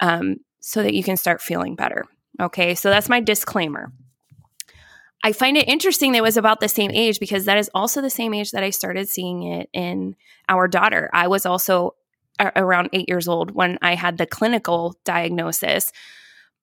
um, 0.01 0.37
so 0.61 0.83
that 0.83 0.95
you 0.95 1.03
can 1.03 1.17
start 1.17 1.43
feeling 1.43 1.75
better. 1.75 2.05
Okay, 2.41 2.75
so 2.75 2.91
that's 2.91 3.09
my 3.09 3.21
disclaimer. 3.21 3.93
I 5.23 5.33
find 5.33 5.57
it 5.57 5.69
interesting 5.69 6.13
that 6.13 6.19
it 6.19 6.23
was 6.23 6.37
about 6.37 6.61
the 6.61 6.69
same 6.69 6.91
age 6.91 7.19
because 7.19 7.47
that 7.47 7.57
is 7.57 7.71
also 7.75 8.03
the 8.03 8.11
same 8.11 8.35
age 8.35 8.51
that 8.51 8.63
I 8.63 8.71
started 8.71 9.09
seeing 9.09 9.45
it 9.45 9.71
in 9.73 10.17
our 10.49 10.69
daughter. 10.69 11.09
I 11.15 11.29
was 11.29 11.47
also 11.47 11.95
a- 12.39 12.53
around 12.57 12.91
eight 12.93 13.09
years 13.09 13.27
old 13.27 13.53
when 13.53 13.79
I 13.81 13.95
had 13.95 14.19
the 14.19 14.27
clinical 14.27 14.99
diagnosis. 15.05 15.93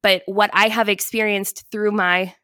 But 0.04 0.22
what 0.26 0.52
I 0.54 0.68
have 0.68 0.90
experienced 0.90 1.66
through 1.72 1.92
my 1.92 2.36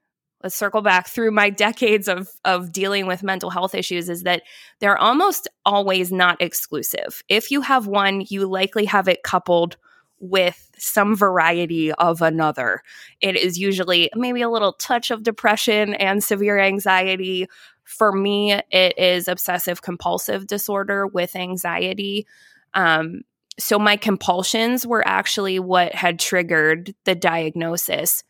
let's 0.43 0.55
circle 0.55 0.81
back 0.81 1.07
through 1.07 1.31
my 1.31 1.49
decades 1.67 2.07
of 2.07 2.29
of 2.45 2.71
dealing 2.71 3.07
with 3.07 3.23
mental 3.23 3.49
health 3.49 3.75
issues 3.75 4.09
is 4.09 4.23
that 4.23 4.43
they're 4.79 4.97
almost 4.97 5.47
always 5.65 6.11
not 6.11 6.41
exclusive. 6.41 7.23
If 7.29 7.51
you 7.51 7.61
have 7.61 7.87
one, 7.87 8.23
you 8.29 8.47
likely 8.47 8.85
have 8.85 9.07
it 9.07 9.23
coupled 9.23 9.77
with 10.19 10.71
some 10.77 11.15
variety 11.15 11.91
of 11.93 12.21
another. 12.21 12.81
It 13.21 13.35
is 13.35 13.59
usually 13.59 14.09
maybe 14.15 14.41
a 14.41 14.49
little 14.49 14.73
touch 14.73 15.11
of 15.11 15.23
depression 15.23 15.93
and 15.93 16.23
severe 16.23 16.59
anxiety. 16.59 17.47
For 17.83 18.11
me, 18.11 18.53
it 18.71 18.97
is 18.97 19.27
obsessive 19.27 19.81
compulsive 19.81 20.47
disorder 20.47 21.05
with 21.05 21.35
anxiety. 21.35 22.25
Um, 22.73 23.21
so 23.59 23.79
my 23.79 23.97
compulsions 23.97 24.85
were 24.85 25.07
actually 25.07 25.59
what 25.59 25.93
had 25.93 26.19
triggered 26.19 26.93
the 27.05 27.15
diagnosis. 27.15 28.23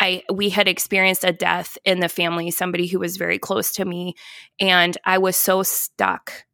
I 0.00 0.22
we 0.32 0.48
had 0.50 0.68
experienced 0.68 1.24
a 1.24 1.32
death 1.32 1.76
in 1.84 2.00
the 2.00 2.08
family, 2.08 2.50
somebody 2.50 2.86
who 2.86 2.98
was 2.98 3.16
very 3.16 3.38
close 3.38 3.72
to 3.72 3.84
me, 3.84 4.14
and 4.60 4.96
I 5.04 5.18
was 5.18 5.36
so 5.36 5.62
stuck 5.62 6.44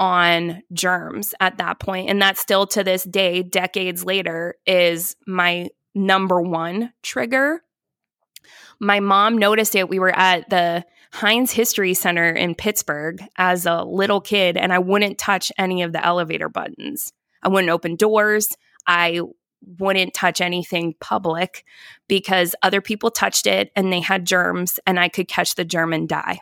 on 0.00 0.62
germs 0.72 1.34
at 1.40 1.58
that 1.58 1.78
point 1.78 2.08
and 2.08 2.22
that 2.22 2.38
still 2.38 2.66
to 2.66 2.82
this 2.82 3.04
day 3.04 3.42
decades 3.42 4.02
later 4.02 4.54
is 4.66 5.14
my 5.26 5.68
number 5.94 6.40
1 6.40 6.90
trigger. 7.02 7.62
My 8.80 8.98
mom 8.98 9.36
noticed 9.36 9.74
it. 9.74 9.90
We 9.90 9.98
were 9.98 10.16
at 10.16 10.48
the 10.48 10.86
Heinz 11.12 11.52
History 11.52 11.92
Center 11.92 12.30
in 12.30 12.54
Pittsburgh 12.54 13.22
as 13.36 13.66
a 13.66 13.82
little 13.82 14.22
kid 14.22 14.56
and 14.56 14.72
I 14.72 14.78
wouldn't 14.78 15.18
touch 15.18 15.52
any 15.58 15.82
of 15.82 15.92
the 15.92 16.02
elevator 16.04 16.48
buttons. 16.48 17.12
I 17.42 17.48
wouldn't 17.48 17.70
open 17.70 17.96
doors. 17.96 18.56
I 18.86 19.20
wouldn't 19.78 20.14
touch 20.14 20.40
anything 20.40 20.94
public 21.00 21.64
because 22.08 22.54
other 22.62 22.80
people 22.80 23.10
touched 23.10 23.46
it 23.46 23.70
and 23.76 23.92
they 23.92 24.00
had 24.00 24.26
germs 24.26 24.80
and 24.86 24.98
I 24.98 25.08
could 25.08 25.28
catch 25.28 25.54
the 25.54 25.64
germ 25.64 25.92
and 25.92 26.08
die. 26.08 26.40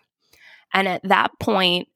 And 0.73 0.87
at 0.87 1.03
that 1.05 1.33
point, 1.41 1.89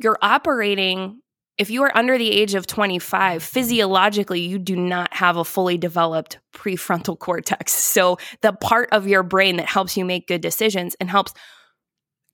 you're 0.00 0.18
operating, 0.22 1.20
if 1.58 1.68
you 1.70 1.82
are 1.82 1.96
under 1.96 2.16
the 2.16 2.30
age 2.30 2.54
of 2.54 2.66
25, 2.66 3.42
physiologically, 3.42 4.40
you 4.40 4.58
do 4.58 4.76
not 4.76 5.12
have 5.12 5.36
a 5.36 5.44
fully 5.44 5.76
developed 5.76 6.38
prefrontal 6.54 7.18
cortex. 7.18 7.72
So 7.72 8.18
the 8.40 8.52
part 8.52 8.88
of 8.92 9.06
your 9.06 9.22
brain 9.22 9.56
that 9.56 9.66
helps 9.66 9.96
you 9.96 10.04
make 10.04 10.26
good 10.26 10.40
decisions 10.40 10.96
and 11.00 11.10
helps 11.10 11.34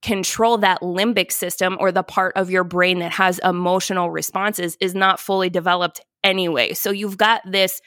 control 0.02 0.59
that 0.59 0.83
limbic 0.83 1.33
system 1.33 1.76
or 1.81 1.90
the 1.90 2.02
part 2.02 2.37
of 2.37 2.50
your 2.50 2.62
brain 2.62 3.00
that 3.00 3.12
has 3.12 3.40
emotional 3.40 4.11
responses 4.11 4.76
is 4.81 4.95
not 4.95 5.19
fully 5.19 5.50
developed 5.50 6.00
anyway. 6.26 6.75
So 6.75 6.90
you've 6.90 7.16
got 7.16 7.40
this 7.47 7.80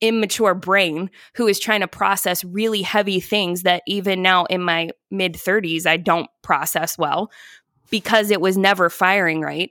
immature 0.00 0.54
brain 0.54 1.10
who 1.34 1.46
is 1.46 1.60
trying 1.60 1.80
to 1.80 1.88
process 1.88 2.42
really 2.42 2.82
heavy 2.82 3.20
things 3.20 3.62
that 3.62 3.82
even 3.86 4.22
now 4.22 4.44
in 4.46 4.62
my 4.62 4.90
mid 5.10 5.34
30s 5.34 5.86
I 5.86 5.98
don't 5.98 6.28
process 6.42 6.96
well 6.96 7.30
because 7.90 8.30
it 8.30 8.40
was 8.40 8.56
never 8.56 8.88
firing 8.88 9.40
right 9.42 9.70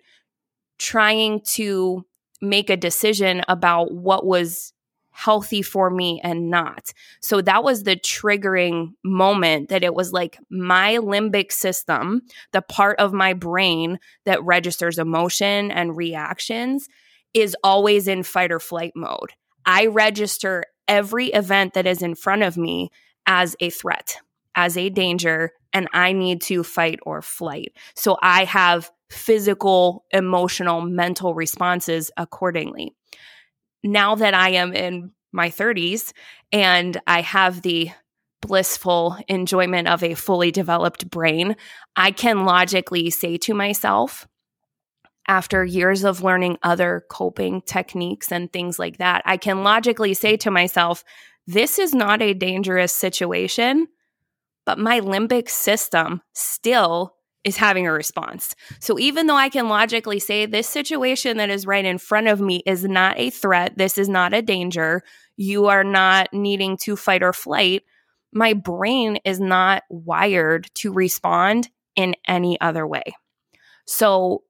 trying 0.77 1.41
to 1.41 2.05
make 2.41 2.69
a 2.69 2.77
decision 2.77 3.41
about 3.47 3.91
what 3.91 4.25
was 4.25 4.71
healthy 5.09 5.61
for 5.61 5.89
me 5.89 6.21
and 6.23 6.49
not. 6.49 6.93
So 7.19 7.41
that 7.41 7.61
was 7.61 7.83
the 7.83 7.97
triggering 7.97 8.93
moment 9.03 9.67
that 9.67 9.83
it 9.83 9.93
was 9.93 10.13
like 10.13 10.37
my 10.49 10.95
limbic 10.95 11.51
system, 11.51 12.21
the 12.53 12.61
part 12.61 12.97
of 12.99 13.11
my 13.11 13.33
brain 13.33 13.99
that 14.23 14.41
registers 14.43 14.97
emotion 14.97 15.71
and 15.71 15.97
reactions, 15.97 16.87
is 17.33 17.55
always 17.63 18.07
in 18.07 18.23
fight 18.23 18.51
or 18.51 18.59
flight 18.59 18.93
mode. 18.95 19.33
I 19.65 19.87
register 19.87 20.65
every 20.87 21.27
event 21.27 21.73
that 21.73 21.85
is 21.85 22.01
in 22.01 22.15
front 22.15 22.43
of 22.43 22.57
me 22.57 22.89
as 23.25 23.55
a 23.59 23.69
threat, 23.69 24.17
as 24.55 24.77
a 24.77 24.89
danger, 24.89 25.51
and 25.73 25.87
I 25.93 26.13
need 26.13 26.41
to 26.43 26.63
fight 26.63 26.99
or 27.03 27.21
flight. 27.21 27.73
So 27.95 28.17
I 28.21 28.45
have 28.45 28.89
physical, 29.11 30.05
emotional, 30.11 30.81
mental 30.81 31.33
responses 31.33 32.09
accordingly 32.17 32.95
now 33.83 34.15
that 34.15 34.33
I 34.33 34.51
am 34.51 34.73
in 34.73 35.11
my 35.31 35.49
30s 35.49 36.11
and 36.51 36.99
I 37.07 37.21
have 37.21 37.61
the 37.61 37.91
blissful 38.41 39.17
enjoyment 39.27 39.87
of 39.87 40.03
a 40.03 40.15
fully 40.15 40.51
developed 40.51 41.09
brain, 41.09 41.55
I 41.95 42.11
can 42.11 42.45
logically 42.45 43.09
say 43.09 43.37
to 43.39 43.53
myself, 43.53 44.27
after 45.29 45.63
years 45.63 46.03
of 46.03 46.23
learning 46.23 46.57
other 46.63 47.05
coping 47.09 47.61
techniques 47.61 48.31
and 48.31 48.51
things 48.51 48.79
like 48.79 48.97
that, 48.97 49.21
I 49.25 49.37
can 49.37 49.63
logically 49.63 50.15
say 50.15 50.35
to 50.37 50.49
myself, 50.49 51.03
this 51.45 51.77
is 51.77 51.93
not 51.93 52.21
a 52.21 52.33
dangerous 52.33 52.91
situation, 52.91 53.87
but 54.65 54.79
my 54.79 54.99
limbic 54.99 55.47
system 55.47 56.21
still 56.33 57.15
is 57.43 57.57
having 57.57 57.87
a 57.87 57.91
response. 57.93 58.55
So 58.79 58.97
even 58.97 59.27
though 59.27 59.35
I 59.35 59.49
can 59.49 59.69
logically 59.69 60.19
say 60.19 60.45
this 60.45 60.67
situation 60.67 61.37
that 61.37 61.51
is 61.51 61.67
right 61.67 61.85
in 61.85 61.99
front 61.99 62.27
of 62.27 62.41
me 62.41 62.63
is 62.65 62.83
not 62.83 63.17
a 63.19 63.29
threat, 63.29 63.77
this 63.77 63.99
is 63.99 64.09
not 64.09 64.33
a 64.33 64.41
danger, 64.41 65.03
you 65.37 65.67
are 65.67 65.83
not 65.83 66.33
needing 66.33 66.75
to 66.77 66.95
fight 66.95 67.21
or 67.21 67.33
flight, 67.33 67.83
my 68.33 68.53
brain 68.53 69.19
is 69.25 69.39
not 69.39 69.83
wired 69.89 70.67
to 70.75 70.91
respond 70.91 71.69
in 71.95 72.15
any 72.27 72.59
other 72.59 72.85
way. 72.85 73.03
So 73.85 74.43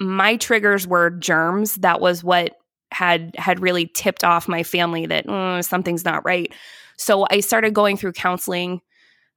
my 0.00 0.36
triggers 0.36 0.86
were 0.86 1.10
germs. 1.10 1.76
That 1.76 2.00
was 2.00 2.24
what 2.24 2.54
had 2.90 3.32
had 3.36 3.60
really 3.60 3.86
tipped 3.86 4.24
off 4.24 4.48
my 4.48 4.62
family 4.62 5.06
that 5.06 5.26
oh, 5.28 5.60
something's 5.60 6.04
not 6.04 6.24
right. 6.24 6.52
So 6.96 7.26
I 7.30 7.40
started 7.40 7.74
going 7.74 7.96
through 7.96 8.12
counseling. 8.12 8.80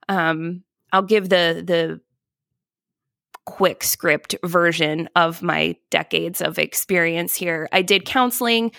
Um, 0.08 0.64
I'll 0.92 1.02
give 1.02 1.28
the 1.28 1.62
the 1.64 2.00
quick 3.46 3.84
script 3.84 4.34
version 4.44 5.08
of 5.14 5.42
my 5.42 5.76
decades 5.90 6.40
of 6.40 6.58
experience 6.58 7.34
here. 7.34 7.68
I 7.72 7.82
did 7.82 8.06
counseling. 8.06 8.72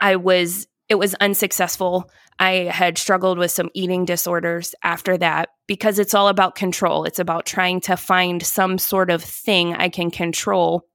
I 0.00 0.16
was 0.16 0.66
it 0.88 0.96
was 0.96 1.14
unsuccessful. 1.14 2.10
I 2.40 2.52
had 2.72 2.98
struggled 2.98 3.38
with 3.38 3.52
some 3.52 3.70
eating 3.74 4.04
disorders 4.04 4.74
after 4.82 5.16
that 5.18 5.50
because 5.68 6.00
it's 6.00 6.14
all 6.14 6.26
about 6.26 6.56
control. 6.56 7.04
It's 7.04 7.20
about 7.20 7.46
trying 7.46 7.80
to 7.82 7.96
find 7.96 8.44
some 8.44 8.76
sort 8.78 9.10
of 9.10 9.22
thing 9.22 9.74
I 9.74 9.88
can 9.88 10.10
control 10.10 10.88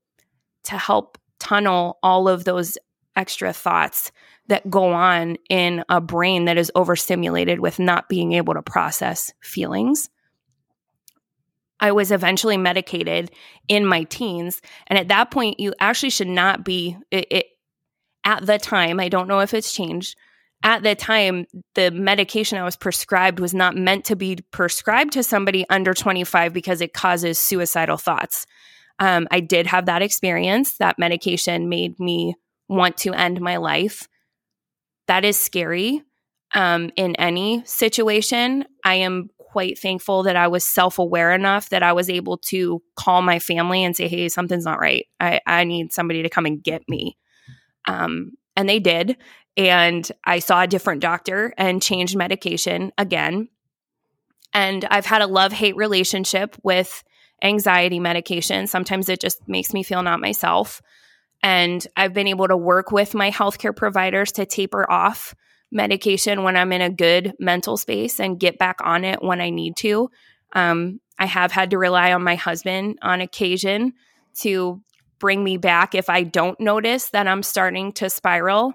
to 0.65 0.77
help 0.77 1.17
tunnel 1.39 1.97
all 2.03 2.27
of 2.27 2.43
those 2.43 2.77
extra 3.15 3.53
thoughts 3.53 4.11
that 4.47 4.69
go 4.69 4.91
on 4.91 5.37
in 5.49 5.83
a 5.89 5.99
brain 5.99 6.45
that 6.45 6.57
is 6.57 6.71
overstimulated 6.75 7.59
with 7.59 7.79
not 7.79 8.09
being 8.09 8.33
able 8.33 8.53
to 8.53 8.61
process 8.61 9.33
feelings. 9.41 10.09
I 11.79 11.91
was 11.91 12.11
eventually 12.11 12.57
medicated 12.57 13.31
in 13.67 13.85
my 13.85 14.03
teens. 14.03 14.61
And 14.87 14.97
at 14.97 15.09
that 15.09 15.31
point, 15.31 15.59
you 15.59 15.73
actually 15.79 16.11
should 16.11 16.27
not 16.27 16.63
be, 16.63 16.97
it, 17.11 17.27
it, 17.31 17.45
at 18.23 18.45
the 18.45 18.57
time, 18.57 18.99
I 18.99 19.09
don't 19.09 19.27
know 19.27 19.39
if 19.39 19.53
it's 19.53 19.73
changed. 19.73 20.15
At 20.63 20.83
the 20.83 20.95
time, 20.95 21.45
the 21.75 21.91
medication 21.91 22.57
I 22.57 22.63
was 22.63 22.75
prescribed 22.75 23.39
was 23.39 23.53
not 23.53 23.75
meant 23.75 24.05
to 24.05 24.15
be 24.15 24.37
prescribed 24.51 25.13
to 25.13 25.23
somebody 25.23 25.65
under 25.69 25.93
25 25.93 26.53
because 26.53 26.81
it 26.81 26.93
causes 26.93 27.37
suicidal 27.37 27.97
thoughts. 27.97 28.45
Um, 28.99 29.27
I 29.31 29.39
did 29.39 29.67
have 29.67 29.87
that 29.87 30.01
experience. 30.01 30.77
That 30.77 30.99
medication 30.99 31.69
made 31.69 31.99
me 31.99 32.35
want 32.67 32.97
to 32.97 33.13
end 33.13 33.41
my 33.41 33.57
life. 33.57 34.07
That 35.07 35.25
is 35.25 35.37
scary 35.37 36.01
um, 36.53 36.91
in 36.95 37.15
any 37.15 37.63
situation. 37.65 38.65
I 38.83 38.95
am 38.95 39.29
quite 39.37 39.77
thankful 39.79 40.23
that 40.23 40.35
I 40.35 40.47
was 40.47 40.63
self 40.63 40.99
aware 40.99 41.31
enough 41.31 41.69
that 41.69 41.83
I 41.83 41.93
was 41.93 42.09
able 42.09 42.37
to 42.39 42.81
call 42.95 43.21
my 43.21 43.39
family 43.39 43.83
and 43.83 43.95
say, 43.95 44.07
hey, 44.07 44.27
something's 44.29 44.65
not 44.65 44.79
right. 44.79 45.05
I, 45.19 45.39
I 45.45 45.63
need 45.63 45.93
somebody 45.93 46.23
to 46.23 46.29
come 46.29 46.45
and 46.45 46.63
get 46.63 46.81
me. 46.89 47.17
Um, 47.85 48.31
and 48.55 48.67
they 48.67 48.79
did. 48.79 49.17
And 49.57 50.09
I 50.25 50.39
saw 50.39 50.63
a 50.63 50.67
different 50.67 51.01
doctor 51.01 51.53
and 51.57 51.81
changed 51.81 52.17
medication 52.17 52.91
again. 52.97 53.47
And 54.53 54.85
I've 54.89 55.05
had 55.05 55.21
a 55.21 55.27
love 55.27 55.53
hate 55.53 55.75
relationship 55.75 56.55
with 56.63 57.03
anxiety 57.41 57.99
medication. 57.99 58.67
Sometimes 58.67 59.09
it 59.09 59.19
just 59.19 59.47
makes 59.47 59.73
me 59.73 59.83
feel 59.83 60.03
not 60.03 60.19
myself. 60.19 60.81
And 61.43 61.85
I've 61.95 62.13
been 62.13 62.27
able 62.27 62.47
to 62.47 62.57
work 62.57 62.91
with 62.91 63.13
my 63.13 63.29
healthcare 63.29 63.75
providers 63.75 64.31
to 64.33 64.45
taper 64.45 64.89
off 64.89 65.35
medication 65.71 66.43
when 66.43 66.55
I'm 66.55 66.71
in 66.71 66.81
a 66.81 66.89
good 66.89 67.33
mental 67.39 67.77
space 67.77 68.19
and 68.19 68.39
get 68.39 68.57
back 68.57 68.77
on 68.81 69.03
it 69.03 69.21
when 69.21 69.41
I 69.41 69.49
need 69.49 69.75
to. 69.77 70.09
Um, 70.53 71.01
I 71.19 71.25
have 71.25 71.51
had 71.51 71.71
to 71.71 71.77
rely 71.77 72.13
on 72.13 72.23
my 72.23 72.35
husband 72.35 72.97
on 73.01 73.21
occasion 73.21 73.93
to 74.39 74.81
bring 75.19 75.43
me 75.43 75.57
back 75.57 75.95
if 75.95 76.09
I 76.09 76.23
don't 76.23 76.59
notice 76.59 77.09
that 77.09 77.27
I'm 77.27 77.43
starting 77.43 77.93
to 77.93 78.09
spiral. 78.09 78.73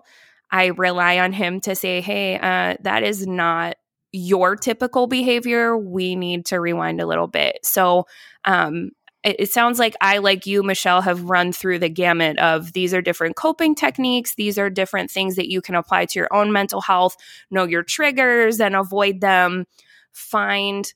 I 0.51 0.67
rely 0.67 1.19
on 1.19 1.33
him 1.33 1.61
to 1.61 1.75
say, 1.75 2.01
hey, 2.01 2.39
uh, 2.39 2.77
that 2.83 3.03
is 3.03 3.27
not 3.27 3.77
your 4.13 4.57
typical 4.57 5.07
behavior. 5.07 5.77
We 5.77 6.17
need 6.17 6.47
to 6.47 6.61
rewind 6.61 7.01
a 7.01 7.07
little 7.07 7.29
bit. 7.29 7.61
So, 7.63 8.07
um, 8.45 8.91
it, 9.23 9.37
it 9.39 9.53
sounds 9.53 9.79
like 9.79 9.95
I, 10.01 10.19
like 10.19 10.47
you, 10.47 10.63
Michelle, 10.63 11.03
have 11.03 11.25
run 11.25 11.53
through 11.53 11.79
the 11.79 11.89
gamut 11.89 12.39
of 12.39 12.73
these 12.73 12.95
are 12.95 13.03
different 13.03 13.37
coping 13.37 13.75
techniques. 13.75 14.35
These 14.35 14.59
are 14.59 14.71
different 14.71 15.11
things 15.11 15.37
that 15.37 15.51
you 15.51 15.61
can 15.61 15.75
apply 15.75 16.07
to 16.07 16.19
your 16.19 16.33
own 16.33 16.53
mental 16.53 16.81
health, 16.81 17.17
know 17.51 17.65
your 17.65 17.83
triggers 17.83 18.61
and 18.61 18.75
avoid 18.75 19.21
them. 19.21 19.67
Find 20.13 20.93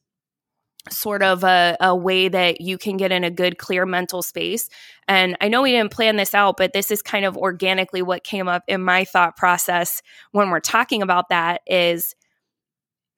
sort 0.91 1.23
of 1.23 1.45
a, 1.45 1.77
a 1.81 1.97
way 1.97 2.29
that 2.29 2.61
you 2.61 2.77
can 2.77 2.97
get 2.97 3.11
in 3.11 3.25
a 3.25 3.31
good, 3.31 3.59
clear 3.59 3.87
mental 3.87 4.23
space. 4.23 4.69
And 5.09 5.37
I 5.41 5.49
know 5.49 5.63
we 5.63 5.71
didn't 5.71 5.93
plan 5.93 6.17
this 6.17 6.35
out, 6.35 6.57
but 6.59 6.73
this 6.73 6.91
is 6.91 7.01
kind 7.01 7.25
of 7.25 7.37
organically 7.39 8.03
what 8.03 8.23
came 8.23 8.49
up 8.49 8.65
in 8.69 8.83
my 8.83 9.05
thought 9.05 9.37
process 9.37 10.03
when 10.33 10.51
we're 10.51 10.61
talking 10.61 11.01
about 11.01 11.31
that 11.31 11.63
is 11.67 12.15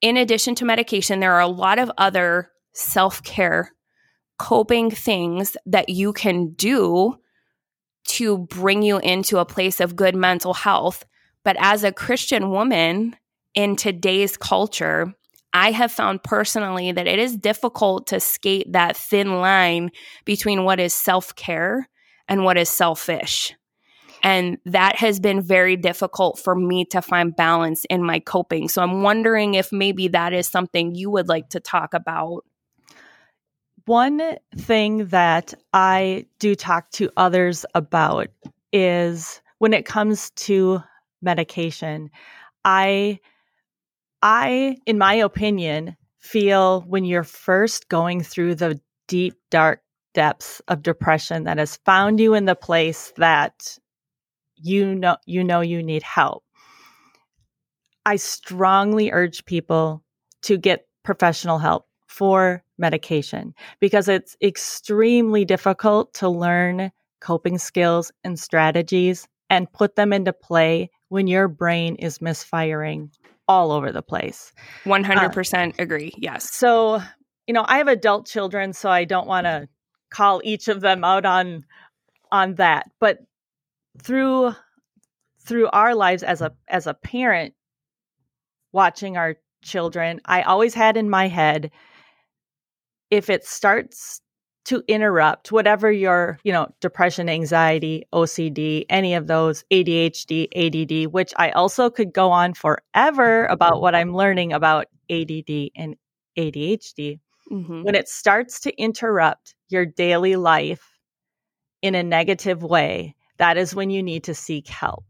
in 0.01 0.17
addition 0.17 0.55
to 0.55 0.65
medication, 0.65 1.19
there 1.19 1.33
are 1.33 1.41
a 1.41 1.47
lot 1.47 1.79
of 1.79 1.91
other 1.97 2.51
self 2.73 3.23
care 3.23 3.71
coping 4.37 4.91
things 4.91 5.57
that 5.65 5.89
you 5.89 6.13
can 6.13 6.53
do 6.53 7.15
to 8.05 8.37
bring 8.37 8.83
you 8.83 8.99
into 8.99 9.39
a 9.39 9.45
place 9.45 9.79
of 9.79 9.95
good 9.95 10.15
mental 10.15 10.53
health. 10.53 11.03
But 11.43 11.57
as 11.59 11.83
a 11.83 11.91
Christian 11.91 12.51
woman 12.51 13.15
in 13.55 13.75
today's 13.75 14.37
culture, 14.37 15.13
I 15.53 15.71
have 15.71 15.91
found 15.91 16.23
personally 16.23 16.91
that 16.91 17.07
it 17.07 17.19
is 17.19 17.35
difficult 17.35 18.07
to 18.07 18.19
skate 18.19 18.71
that 18.73 18.95
thin 18.95 19.39
line 19.39 19.91
between 20.25 20.63
what 20.63 20.79
is 20.79 20.93
self 20.93 21.35
care 21.35 21.89
and 22.27 22.43
what 22.43 22.57
is 22.57 22.69
selfish. 22.69 23.53
And 24.27 24.57
that 24.65 24.97
has 24.97 25.21
been 25.21 25.41
very 25.41 25.77
difficult 25.77 26.37
for 26.37 26.53
me 26.53 26.83
to 26.87 27.01
find 27.01 27.33
balance 27.33 27.85
in 27.85 28.03
my 28.03 28.19
coping. 28.19 28.67
So 28.67 28.81
I'm 28.81 29.01
wondering 29.01 29.53
if 29.53 29.71
maybe 29.71 30.09
that 30.09 30.33
is 30.33 30.49
something 30.49 30.95
you 30.95 31.09
would 31.09 31.29
like 31.29 31.47
to 31.51 31.61
talk 31.61 31.93
about. 31.93 32.43
One 33.85 34.21
thing 34.53 35.05
that 35.07 35.53
I 35.71 36.25
do 36.39 36.55
talk 36.55 36.91
to 36.91 37.09
others 37.15 37.65
about 37.73 38.27
is 38.73 39.41
when 39.59 39.71
it 39.71 39.85
comes 39.85 40.31
to 40.31 40.83
medication, 41.21 42.09
I 42.65 43.21
I 44.21 44.75
in 44.85 44.97
my 44.97 45.13
opinion 45.13 45.95
feel 46.19 46.81
when 46.81 47.05
you're 47.05 47.23
first 47.23 47.87
going 47.87 48.23
through 48.23 48.55
the 48.55 48.77
deep 49.07 49.35
dark 49.51 49.83
depths 50.13 50.61
of 50.67 50.83
depression 50.83 51.45
that 51.45 51.59
has 51.59 51.77
found 51.85 52.19
you 52.19 52.33
in 52.33 52.43
the 52.43 52.55
place 52.55 53.13
that 53.15 53.77
you 54.57 54.95
know 54.95 55.17
you 55.25 55.43
know 55.43 55.61
you 55.61 55.83
need 55.83 56.03
help. 56.03 56.43
I 58.05 58.15
strongly 58.15 59.11
urge 59.11 59.45
people 59.45 60.03
to 60.43 60.57
get 60.57 60.87
professional 61.03 61.59
help 61.59 61.87
for 62.07 62.63
medication 62.77 63.53
because 63.79 64.07
it's 64.07 64.37
extremely 64.41 65.43
difficult 65.43 66.13
to 66.15 66.29
learn 66.29 66.91
coping 67.19 67.57
skills 67.57 68.11
and 68.23 68.39
strategies 68.39 69.27
and 69.49 69.71
put 69.71 69.95
them 69.95 70.13
into 70.13 70.33
play 70.33 70.89
when 71.09 71.27
your 71.27 71.47
brain 71.47 71.95
is 71.95 72.21
misfiring 72.21 73.11
all 73.47 73.71
over 73.71 73.91
the 73.91 74.01
place. 74.01 74.51
100% 74.85 75.67
uh, 75.67 75.71
agree. 75.79 76.13
Yes. 76.17 76.51
So, 76.51 77.01
you 77.45 77.53
know, 77.53 77.65
I 77.67 77.77
have 77.77 77.87
adult 77.87 78.27
children 78.27 78.73
so 78.73 78.89
I 78.89 79.05
don't 79.05 79.27
want 79.27 79.45
to 79.45 79.67
call 80.09 80.41
each 80.43 80.67
of 80.67 80.81
them 80.81 81.03
out 81.03 81.25
on 81.25 81.65
on 82.31 82.55
that, 82.55 82.91
but 82.99 83.19
through 84.01 84.53
through 85.45 85.69
our 85.69 85.95
lives 85.95 86.23
as 86.23 86.41
a 86.41 86.53
as 86.67 86.87
a 86.87 86.93
parent 86.93 87.53
watching 88.71 89.17
our 89.17 89.35
children, 89.63 90.21
I 90.25 90.41
always 90.43 90.73
had 90.73 90.97
in 90.97 91.09
my 91.09 91.27
head 91.27 91.71
if 93.09 93.29
it 93.29 93.45
starts 93.45 94.21
to 94.65 94.83
interrupt 94.89 95.49
whatever 95.49 95.89
your, 95.89 96.39
you 96.43 96.51
know, 96.51 96.67
depression, 96.81 97.29
anxiety, 97.29 98.03
OCD, 98.11 98.85
any 98.89 99.13
of 99.13 99.27
those, 99.27 99.63
ADHD, 99.71 100.47
ADD, 100.53 101.13
which 101.13 101.33
I 101.37 101.51
also 101.51 101.89
could 101.89 102.11
go 102.11 102.31
on 102.31 102.53
forever 102.53 103.45
about 103.45 103.81
what 103.81 103.95
I'm 103.95 104.13
learning 104.13 104.51
about 104.51 104.87
ADD 105.09 105.69
and 105.77 105.95
ADHD. 106.37 107.19
Mm-hmm. 107.49 107.83
When 107.83 107.95
it 107.95 108.09
starts 108.09 108.59
to 108.61 108.75
interrupt 108.75 109.55
your 109.69 109.85
daily 109.85 110.35
life 110.35 110.99
in 111.81 111.95
a 111.95 112.03
negative 112.03 112.61
way, 112.61 113.15
that 113.37 113.57
is 113.57 113.75
when 113.75 113.89
you 113.89 114.03
need 114.03 114.23
to 114.25 114.33
seek 114.33 114.67
help. 114.67 115.05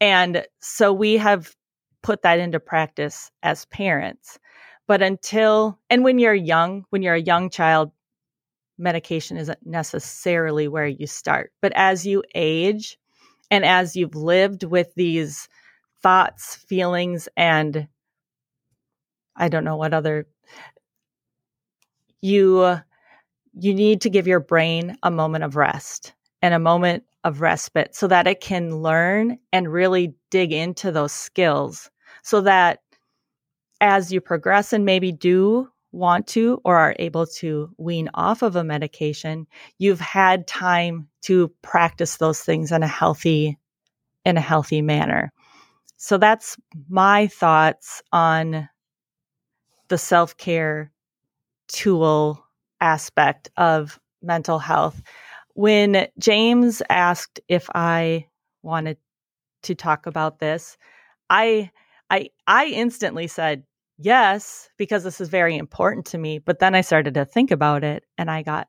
And 0.00 0.46
so 0.60 0.92
we 0.92 1.16
have 1.16 1.54
put 2.02 2.22
that 2.22 2.38
into 2.38 2.60
practice 2.60 3.30
as 3.42 3.64
parents. 3.66 4.38
But 4.86 5.02
until, 5.02 5.78
and 5.90 6.04
when 6.04 6.18
you're 6.18 6.34
young, 6.34 6.84
when 6.90 7.02
you're 7.02 7.14
a 7.14 7.20
young 7.20 7.50
child, 7.50 7.90
medication 8.78 9.36
isn't 9.36 9.58
necessarily 9.64 10.68
where 10.68 10.86
you 10.86 11.06
start. 11.06 11.52
But 11.60 11.72
as 11.74 12.06
you 12.06 12.22
age 12.34 12.98
and 13.50 13.64
as 13.64 13.96
you've 13.96 14.14
lived 14.14 14.64
with 14.64 14.94
these 14.94 15.48
thoughts, 16.02 16.56
feelings, 16.56 17.28
and 17.36 17.88
I 19.34 19.48
don't 19.48 19.64
know 19.64 19.76
what 19.76 19.94
other, 19.94 20.26
you, 22.20 22.78
you 23.54 23.74
need 23.74 24.02
to 24.02 24.10
give 24.10 24.26
your 24.26 24.40
brain 24.40 24.96
a 25.02 25.10
moment 25.10 25.44
of 25.44 25.56
rest 25.56 26.14
and 26.42 26.54
a 26.54 26.58
moment 26.58 27.04
of 27.26 27.40
respite 27.40 27.92
so 27.92 28.06
that 28.06 28.28
it 28.28 28.40
can 28.40 28.76
learn 28.76 29.36
and 29.52 29.72
really 29.72 30.14
dig 30.30 30.52
into 30.52 30.92
those 30.92 31.10
skills 31.10 31.90
so 32.22 32.40
that 32.40 32.78
as 33.80 34.12
you 34.12 34.20
progress 34.20 34.72
and 34.72 34.84
maybe 34.84 35.10
do 35.10 35.68
want 35.90 36.28
to 36.28 36.60
or 36.64 36.76
are 36.76 36.94
able 37.00 37.26
to 37.26 37.68
wean 37.78 38.08
off 38.14 38.42
of 38.42 38.54
a 38.54 38.62
medication, 38.62 39.44
you've 39.78 39.98
had 39.98 40.46
time 40.46 41.08
to 41.22 41.48
practice 41.62 42.18
those 42.18 42.40
things 42.40 42.70
in 42.70 42.84
a 42.84 42.88
healthy 42.88 43.58
in 44.24 44.36
a 44.36 44.40
healthy 44.40 44.80
manner. 44.80 45.32
So 45.96 46.18
that's 46.18 46.56
my 46.88 47.26
thoughts 47.26 48.02
on 48.12 48.68
the 49.88 49.98
self-care 49.98 50.92
tool 51.68 52.44
aspect 52.80 53.50
of 53.56 53.98
mental 54.22 54.58
health. 54.60 55.02
When 55.56 56.06
James 56.18 56.82
asked 56.90 57.40
if 57.48 57.70
I 57.74 58.26
wanted 58.62 58.98
to 59.62 59.74
talk 59.74 60.04
about 60.04 60.38
this, 60.38 60.76
I 61.30 61.70
I 62.10 62.28
I 62.46 62.66
instantly 62.66 63.26
said 63.26 63.64
yes 63.96 64.68
because 64.76 65.02
this 65.02 65.18
is 65.18 65.30
very 65.30 65.56
important 65.56 66.04
to 66.08 66.18
me, 66.18 66.40
but 66.40 66.58
then 66.58 66.74
I 66.74 66.82
started 66.82 67.14
to 67.14 67.24
think 67.24 67.50
about 67.50 67.84
it 67.84 68.04
and 68.18 68.30
I 68.30 68.42
got 68.42 68.68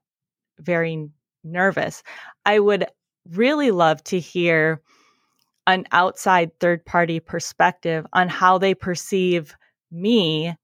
very 0.60 1.10
nervous. 1.44 2.04
I 2.46 2.60
would 2.60 2.86
really 3.32 3.72
love 3.72 4.02
to 4.06 4.20
hear 4.22 4.82
an 5.68 5.86
outside 5.92 6.58
third 6.62 6.86
party 6.86 7.20
perspective 7.20 8.08
on 8.14 8.30
how 8.30 8.58
they 8.58 8.74
perceive 8.74 9.58
me 9.92 10.56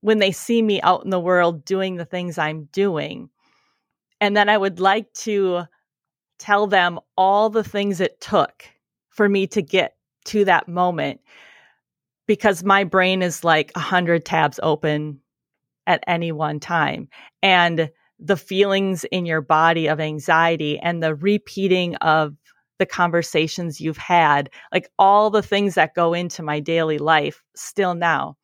when 0.00 0.18
they 0.18 0.32
see 0.32 0.62
me 0.62 0.80
out 0.80 1.04
in 1.04 1.10
the 1.10 1.20
world 1.20 1.66
doing 1.66 1.96
the 1.96 2.06
things 2.06 2.38
I'm 2.38 2.70
doing. 2.72 3.28
And 4.24 4.34
then 4.34 4.48
I 4.48 4.56
would 4.56 4.80
like 4.80 5.12
to 5.24 5.64
tell 6.38 6.66
them 6.66 6.98
all 7.14 7.50
the 7.50 7.62
things 7.62 8.00
it 8.00 8.22
took 8.22 8.64
for 9.10 9.28
me 9.28 9.46
to 9.48 9.60
get 9.60 9.96
to 10.24 10.46
that 10.46 10.66
moment 10.66 11.20
because 12.26 12.64
my 12.64 12.84
brain 12.84 13.20
is 13.20 13.44
like 13.44 13.70
a 13.74 13.80
hundred 13.80 14.24
tabs 14.24 14.58
open 14.62 15.20
at 15.86 16.02
any 16.06 16.32
one 16.32 16.58
time. 16.58 17.06
And 17.42 17.90
the 18.18 18.38
feelings 18.38 19.04
in 19.12 19.26
your 19.26 19.42
body 19.42 19.88
of 19.88 20.00
anxiety 20.00 20.78
and 20.78 21.02
the 21.02 21.14
repeating 21.14 21.94
of 21.96 22.34
the 22.78 22.86
conversations 22.86 23.78
you've 23.78 23.98
had, 23.98 24.48
like 24.72 24.88
all 24.98 25.28
the 25.28 25.42
things 25.42 25.74
that 25.74 25.94
go 25.94 26.14
into 26.14 26.42
my 26.42 26.60
daily 26.60 26.96
life 26.96 27.42
still 27.54 27.94
now. 27.94 28.38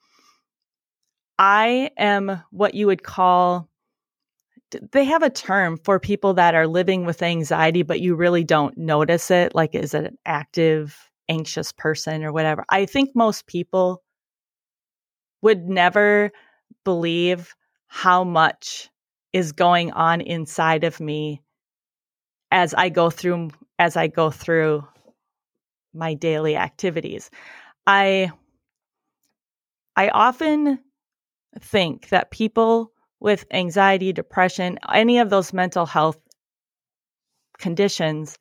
I 1.39 1.91
am 1.97 2.43
what 2.51 2.75
you 2.75 2.87
would 2.87 3.03
call 3.03 3.70
they 4.93 5.05
have 5.05 5.23
a 5.23 5.31
term 5.31 5.79
for 5.85 5.99
people 5.99 6.35
that 6.35 6.55
are 6.55 6.67
living 6.67 7.05
with 7.05 7.23
anxiety, 7.23 7.83
but 7.83 8.01
you 8.01 8.15
really 8.15 8.45
don't 8.45 8.77
notice 8.79 9.31
it. 9.31 9.55
Like, 9.55 9.75
is 9.75 9.95
it 9.95 10.05
an 10.05 10.19
active, 10.27 11.11
anxious 11.29 11.73
person 11.73 12.25
or 12.25 12.33
whatever? 12.33 12.65
I 12.69 12.87
think 12.87 13.11
most 13.15 13.47
people 13.47 14.03
would 15.43 15.69
never 15.69 16.31
believe 16.85 17.55
how 17.87 18.25
much 18.25 18.89
is 19.33 19.53
going 19.53 19.93
on 19.93 20.21
inside 20.21 20.85
of 20.85 21.01
me 21.01 21.43
as 22.51 22.75
I 22.75 22.89
go 22.89 23.11
through 23.11 23.51
as 23.79 23.97
I 23.97 24.09
go 24.09 24.31
through 24.31 24.87
my 25.95 26.15
daily 26.15 26.57
activities. 26.57 27.31
I 27.87 28.33
I 29.97 30.09
often 30.09 30.79
think 31.59 32.09
that 32.11 32.31
people 32.31 32.93
with 33.21 33.45
anxiety, 33.53 34.13
depression, 34.13 34.79
any 34.93 35.19
of 35.19 35.31
those 35.31 35.53
mental 35.53 35.87
health 35.87 36.19
conditions 37.59 38.39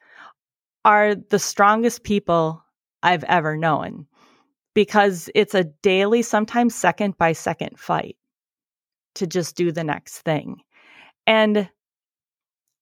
are 0.86 1.16
the 1.16 1.40
strongest 1.40 2.04
people 2.04 2.64
I've 3.04 3.24
ever 3.26 3.58
known 3.58 4.08
because 4.74 5.30
it's 5.36 5.54
a 5.54 5.66
daily, 5.66 6.22
sometimes 6.22 6.76
second 6.76 7.18
by 7.18 7.34
second 7.34 7.80
fight 7.80 8.16
to 9.16 9.28
just 9.28 9.56
do 9.56 9.72
the 9.72 9.84
next 9.84 10.20
thing. 10.20 10.62
And 11.28 11.70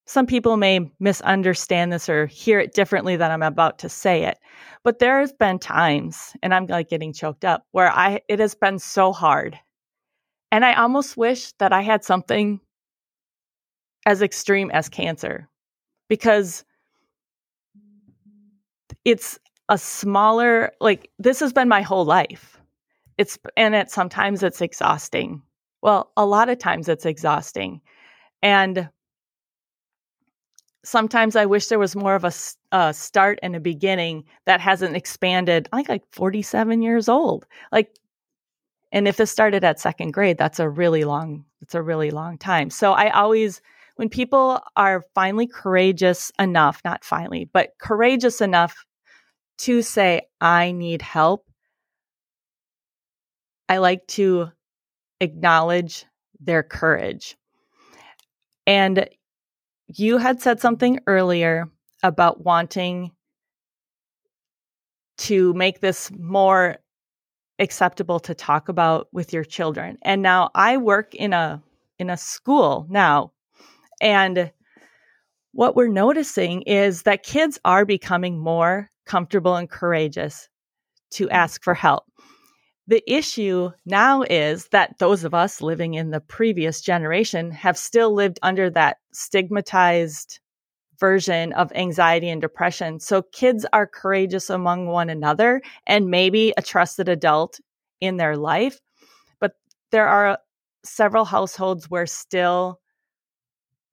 some 0.05 0.25
people 0.25 0.55
may 0.55 0.89
misunderstand 0.99 1.91
this 1.91 2.07
or 2.07 2.27
hear 2.27 2.59
it 2.59 2.73
differently 2.73 3.17
than 3.17 3.29
I'm 3.29 3.43
about 3.43 3.79
to 3.79 3.89
say 3.89 4.23
it. 4.23 4.37
But 4.83 4.99
there's 4.99 5.33
been 5.33 5.59
times, 5.59 6.33
and 6.41 6.53
I'm 6.53 6.65
like 6.67 6.89
getting 6.89 7.11
choked 7.11 7.43
up, 7.43 7.65
where 7.71 7.91
I 7.91 8.21
it 8.29 8.39
has 8.39 8.55
been 8.55 8.79
so 8.79 9.11
hard. 9.11 9.59
And 10.51 10.65
I 10.65 10.73
almost 10.73 11.17
wish 11.17 11.51
that 11.53 11.73
I 11.73 11.81
had 11.81 12.03
something 12.03 12.59
as 14.05 14.21
extreme 14.21 14.71
as 14.71 14.87
cancer 14.87 15.49
because 16.07 16.63
it's 19.03 19.37
a 19.69 19.77
smaller 19.77 20.71
like 20.79 21.09
this 21.19 21.39
has 21.41 21.51
been 21.51 21.67
my 21.67 21.81
whole 21.81 22.05
life. 22.05 22.59
It's 23.17 23.37
and 23.57 23.75
it 23.75 23.91
sometimes 23.91 24.43
it's 24.43 24.61
exhausting. 24.61 25.41
Well, 25.81 26.11
a 26.15 26.25
lot 26.25 26.49
of 26.49 26.57
times 26.57 26.87
it's 26.87 27.05
exhausting. 27.05 27.81
And 28.41 28.89
sometimes 30.83 31.35
I 31.35 31.45
wish 31.45 31.67
there 31.67 31.79
was 31.79 31.95
more 31.95 32.15
of 32.15 32.23
a, 32.23 32.31
a, 32.71 32.93
start 32.93 33.39
and 33.43 33.55
a 33.55 33.59
beginning 33.59 34.23
that 34.45 34.61
hasn't 34.61 34.95
expanded. 34.95 35.67
I 35.71 35.77
think 35.77 35.89
like 35.89 36.03
47 36.11 36.81
years 36.81 37.09
old. 37.09 37.45
Like, 37.71 37.93
and 38.91 39.07
if 39.07 39.17
this 39.17 39.31
started 39.31 39.63
at 39.63 39.79
second 39.79 40.11
grade, 40.11 40.37
that's 40.37 40.59
a 40.59 40.69
really 40.69 41.03
long, 41.03 41.45
it's 41.61 41.75
a 41.75 41.81
really 41.81 42.11
long 42.11 42.37
time. 42.37 42.69
So 42.69 42.93
I 42.93 43.09
always, 43.09 43.61
when 43.95 44.09
people 44.09 44.61
are 44.75 45.05
finally 45.13 45.47
courageous 45.47 46.31
enough, 46.39 46.81
not 46.85 47.03
finally, 47.03 47.49
but 47.51 47.71
courageous 47.79 48.41
enough 48.41 48.85
to 49.59 49.81
say, 49.81 50.21
I 50.39 50.71
need 50.71 51.01
help, 51.01 51.45
I 53.67 53.79
like 53.79 54.07
to 54.07 54.51
acknowledge 55.19 56.05
their 56.39 56.63
courage. 56.63 57.35
And 58.65 59.09
you 59.87 60.17
had 60.17 60.41
said 60.41 60.59
something 60.59 60.99
earlier 61.07 61.69
about 62.03 62.43
wanting 62.43 63.11
to 65.17 65.53
make 65.53 65.79
this 65.79 66.11
more 66.17 66.77
acceptable 67.59 68.19
to 68.21 68.35
talk 68.35 68.69
about 68.69 69.07
with 69.11 69.33
your 69.33 69.43
children. 69.43 69.97
And 70.01 70.21
now 70.21 70.49
I 70.55 70.77
work 70.77 71.15
in 71.15 71.33
a 71.33 71.61
in 71.99 72.09
a 72.09 72.17
school 72.17 72.85
now 72.89 73.31
and 74.01 74.51
what 75.57 75.75
we're 75.75 75.87
noticing 75.87 76.61
is 76.63 77.03
that 77.03 77.23
kids 77.23 77.57
are 77.65 77.85
becoming 77.85 78.37
more 78.37 78.89
comfortable 79.05 79.55
and 79.55 79.69
courageous 79.69 80.49
to 81.11 81.29
ask 81.29 81.63
for 81.63 81.73
help. 81.73 82.03
The 82.87 83.03
issue 83.11 83.71
now 83.85 84.21
is 84.21 84.67
that 84.67 84.99
those 84.99 85.23
of 85.23 85.33
us 85.33 85.61
living 85.61 85.95
in 85.95 86.11
the 86.11 86.19
previous 86.19 86.81
generation 86.81 87.51
have 87.51 87.77
still 87.77 88.13
lived 88.13 88.39
under 88.43 88.69
that 88.69 88.97
stigmatized 89.13 90.39
version 90.99 91.53
of 91.53 91.71
anxiety 91.73 92.29
and 92.29 92.41
depression. 92.41 92.99
So 92.99 93.21
kids 93.21 93.65
are 93.73 93.87
courageous 93.87 94.49
among 94.49 94.87
one 94.87 95.09
another 95.09 95.61
and 95.85 96.09
maybe 96.09 96.53
a 96.57 96.61
trusted 96.61 97.09
adult 97.09 97.59
in 98.01 98.17
their 98.17 98.35
life. 98.35 98.79
But 99.39 99.53
there 99.91 100.07
are 100.07 100.39
several 100.83 101.25
households 101.25 101.89
where 101.89 102.05
still 102.05 102.79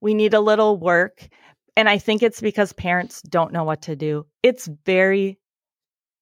we 0.01 0.13
need 0.13 0.33
a 0.33 0.39
little 0.39 0.77
work. 0.77 1.27
And 1.75 1.89
I 1.89 1.97
think 1.97 2.23
it's 2.23 2.41
because 2.41 2.73
parents 2.73 3.21
don't 3.23 3.53
know 3.53 3.63
what 3.63 3.83
to 3.83 3.95
do. 3.95 4.25
It's 4.43 4.69
very, 4.85 5.37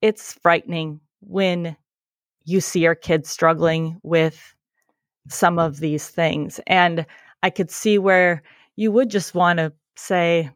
it's 0.01 0.33
frightening 0.33 0.99
when 1.21 1.77
you 2.45 2.59
see 2.59 2.81
your 2.81 2.95
kids 2.95 3.29
struggling 3.29 3.99
with 4.03 4.55
some 5.29 5.59
of 5.59 5.79
these 5.79 6.07
things. 6.07 6.59
And 6.67 7.05
I 7.41 7.49
could 7.49 7.71
see 7.71 7.97
where 7.97 8.43
you 8.75 8.91
would 8.91 9.09
just 9.09 9.33
want 9.33 9.59
to 9.59 9.73
say, 9.95 10.49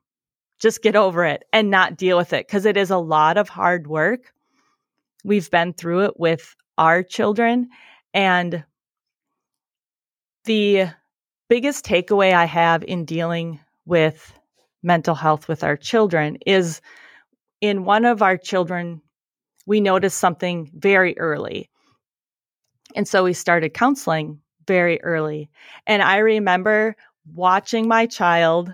just 0.60 0.82
get 0.82 0.96
over 0.96 1.26
it 1.26 1.44
and 1.54 1.70
not 1.70 1.98
deal 1.98 2.18
with 2.18 2.34
it 2.34 2.48
because 2.48 2.66
it 2.66 2.78
is 2.78 2.90
a 2.90 2.98
lot 2.98 3.38
of 3.38 3.50
hard 3.50 3.88
work. 3.88 4.34
We've 5.24 5.50
been 5.52 5.74
through 5.74 6.06
it 6.06 6.20
with 6.20 6.56
our 6.78 7.04
children. 7.04 7.70
And 8.14 8.64
the 10.46 10.88
biggest 11.50 11.86
takeaway 11.86 12.34
I 12.34 12.46
have 12.46 12.84
in 12.84 13.06
dealing 13.06 13.60
with 13.86 14.34
mental 14.84 15.16
health 15.16 15.48
with 15.48 15.64
our 15.64 15.76
children 15.76 16.38
is 16.46 16.82
in 17.62 17.84
one 17.84 18.06
of 18.06 18.22
our 18.22 18.38
children, 18.38 19.02
we 19.66 19.82
noticed 19.82 20.18
something 20.18 20.72
very 20.74 21.18
early. 21.18 21.70
And 22.96 23.08
so 23.08 23.24
we 23.24 23.34
started 23.34 23.74
counseling 23.74 24.40
very 24.66 25.02
early. 25.02 25.50
And 25.86 26.02
I 26.02 26.18
remember 26.18 26.96
watching 27.34 27.88
my 27.88 28.06
child 28.06 28.74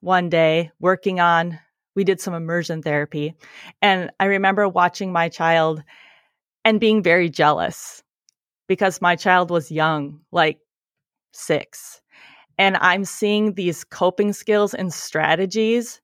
one 0.00 0.28
day 0.28 0.70
working 0.80 1.20
on, 1.20 1.58
we 1.94 2.04
did 2.04 2.20
some 2.20 2.34
immersion 2.34 2.82
therapy. 2.82 3.34
And 3.82 4.10
I 4.20 4.26
remember 4.26 4.68
watching 4.68 5.12
my 5.12 5.28
child 5.28 5.82
and 6.64 6.80
being 6.80 7.02
very 7.02 7.28
jealous 7.30 8.02
because 8.68 9.00
my 9.00 9.16
child 9.16 9.50
was 9.50 9.70
young, 9.70 10.20
like 10.32 10.58
six. 11.32 12.00
And 12.58 12.76
I'm 12.78 13.04
seeing 13.04 13.54
these 13.54 13.84
coping 13.84 14.32
skills 14.32 14.74
and 14.74 14.92
strategies 14.92 16.00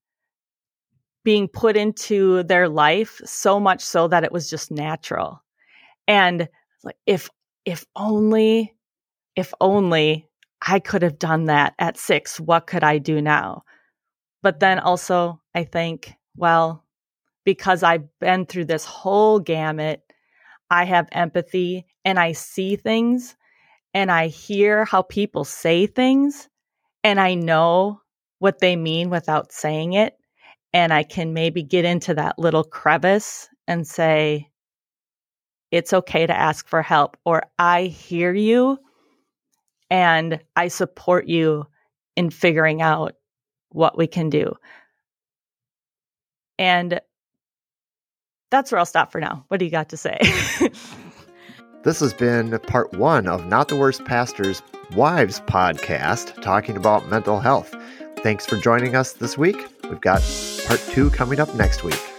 being 1.24 1.48
put 1.48 1.76
into 1.76 2.42
their 2.44 2.68
life 2.68 3.20
so 3.24 3.59
much 3.59 3.83
so 3.83 4.09
that 4.09 4.24
it 4.24 4.33
was 4.33 4.50
just 4.50 4.70
natural. 4.70 5.42
And 6.09 6.48
like 6.85 6.96
if 7.07 7.30
if 7.64 7.87
only 7.96 8.74
if 9.37 9.54
only 9.61 10.28
I 10.66 10.80
could 10.80 11.02
have 11.02 11.18
done 11.18 11.46
that 11.46 11.74
at 11.78 11.98
6 11.98 12.40
what 12.40 12.66
could 12.66 12.85
I 12.85 12.98
do 12.98 13.22
now 13.22 13.64
but 14.44 14.61
then 14.61 14.78
also 14.78 15.40
I 15.57 15.64
think 15.64 16.14
well 16.37 16.85
because 17.44 17.83
I've 17.83 18.07
been 18.20 18.46
through 18.46 18.66
this 18.66 18.85
whole 18.85 19.40
gamut 19.40 20.02
I 20.70 20.85
have 20.85 21.09
empathy 21.12 21.87
and 22.04 22.18
I 22.18 22.33
see 22.33 22.76
things 22.76 23.37
and 23.94 24.11
I 24.11 24.26
hear 24.26 24.85
how 24.85 25.02
people 25.02 25.44
say 25.44 25.87
things 25.87 26.48
and 27.04 27.20
I 27.20 27.35
know 27.35 28.00
what 28.40 28.59
they 28.59 28.76
mean 28.76 29.11
without 29.11 29.52
saying 29.52 29.92
it. 29.92 30.16
And 30.72 30.92
I 30.92 31.04
can 31.04 31.33
maybe 31.33 31.62
get 31.62 31.85
into 31.85 32.14
that 32.14 32.38
little 32.38 32.64
crevice 32.64 33.48
and 33.68 33.87
say 33.87 34.50
it's 35.70 35.92
okay 35.92 36.26
to 36.26 36.37
ask 36.37 36.66
for 36.66 36.83
help, 36.83 37.16
or 37.24 37.44
I 37.59 37.85
hear 37.85 38.35
you 38.35 38.78
and 39.90 40.40
I 40.57 40.68
support 40.68 41.28
you 41.28 41.66
in 42.16 42.30
figuring 42.30 42.83
out 42.83 43.14
what 43.74 43.98
we 43.98 44.06
can 44.06 44.30
do. 44.30 44.54
And 46.58 47.00
that's 48.50 48.70
where 48.70 48.78
I'll 48.78 48.87
stop 48.87 49.10
for 49.10 49.20
now. 49.20 49.44
What 49.48 49.58
do 49.58 49.64
you 49.64 49.70
got 49.70 49.88
to 49.88 49.96
say? 49.96 50.18
this 51.82 51.98
has 51.98 52.14
been 52.14 52.56
part 52.60 52.94
one 52.94 53.26
of 53.26 53.46
Not 53.46 53.68
the 53.68 53.76
Worst 53.76 54.04
Pastors 54.04 54.62
Wives 54.94 55.40
podcast, 55.40 56.40
talking 56.40 56.76
about 56.76 57.08
mental 57.08 57.40
health. 57.40 57.74
Thanks 58.18 58.46
for 58.46 58.56
joining 58.58 58.94
us 58.94 59.14
this 59.14 59.37
week. 59.37 59.66
We've 59.82 60.00
got 60.00 60.22
part 60.66 60.80
two 60.90 61.10
coming 61.10 61.40
up 61.40 61.52
next 61.56 61.82
week. 61.82 62.13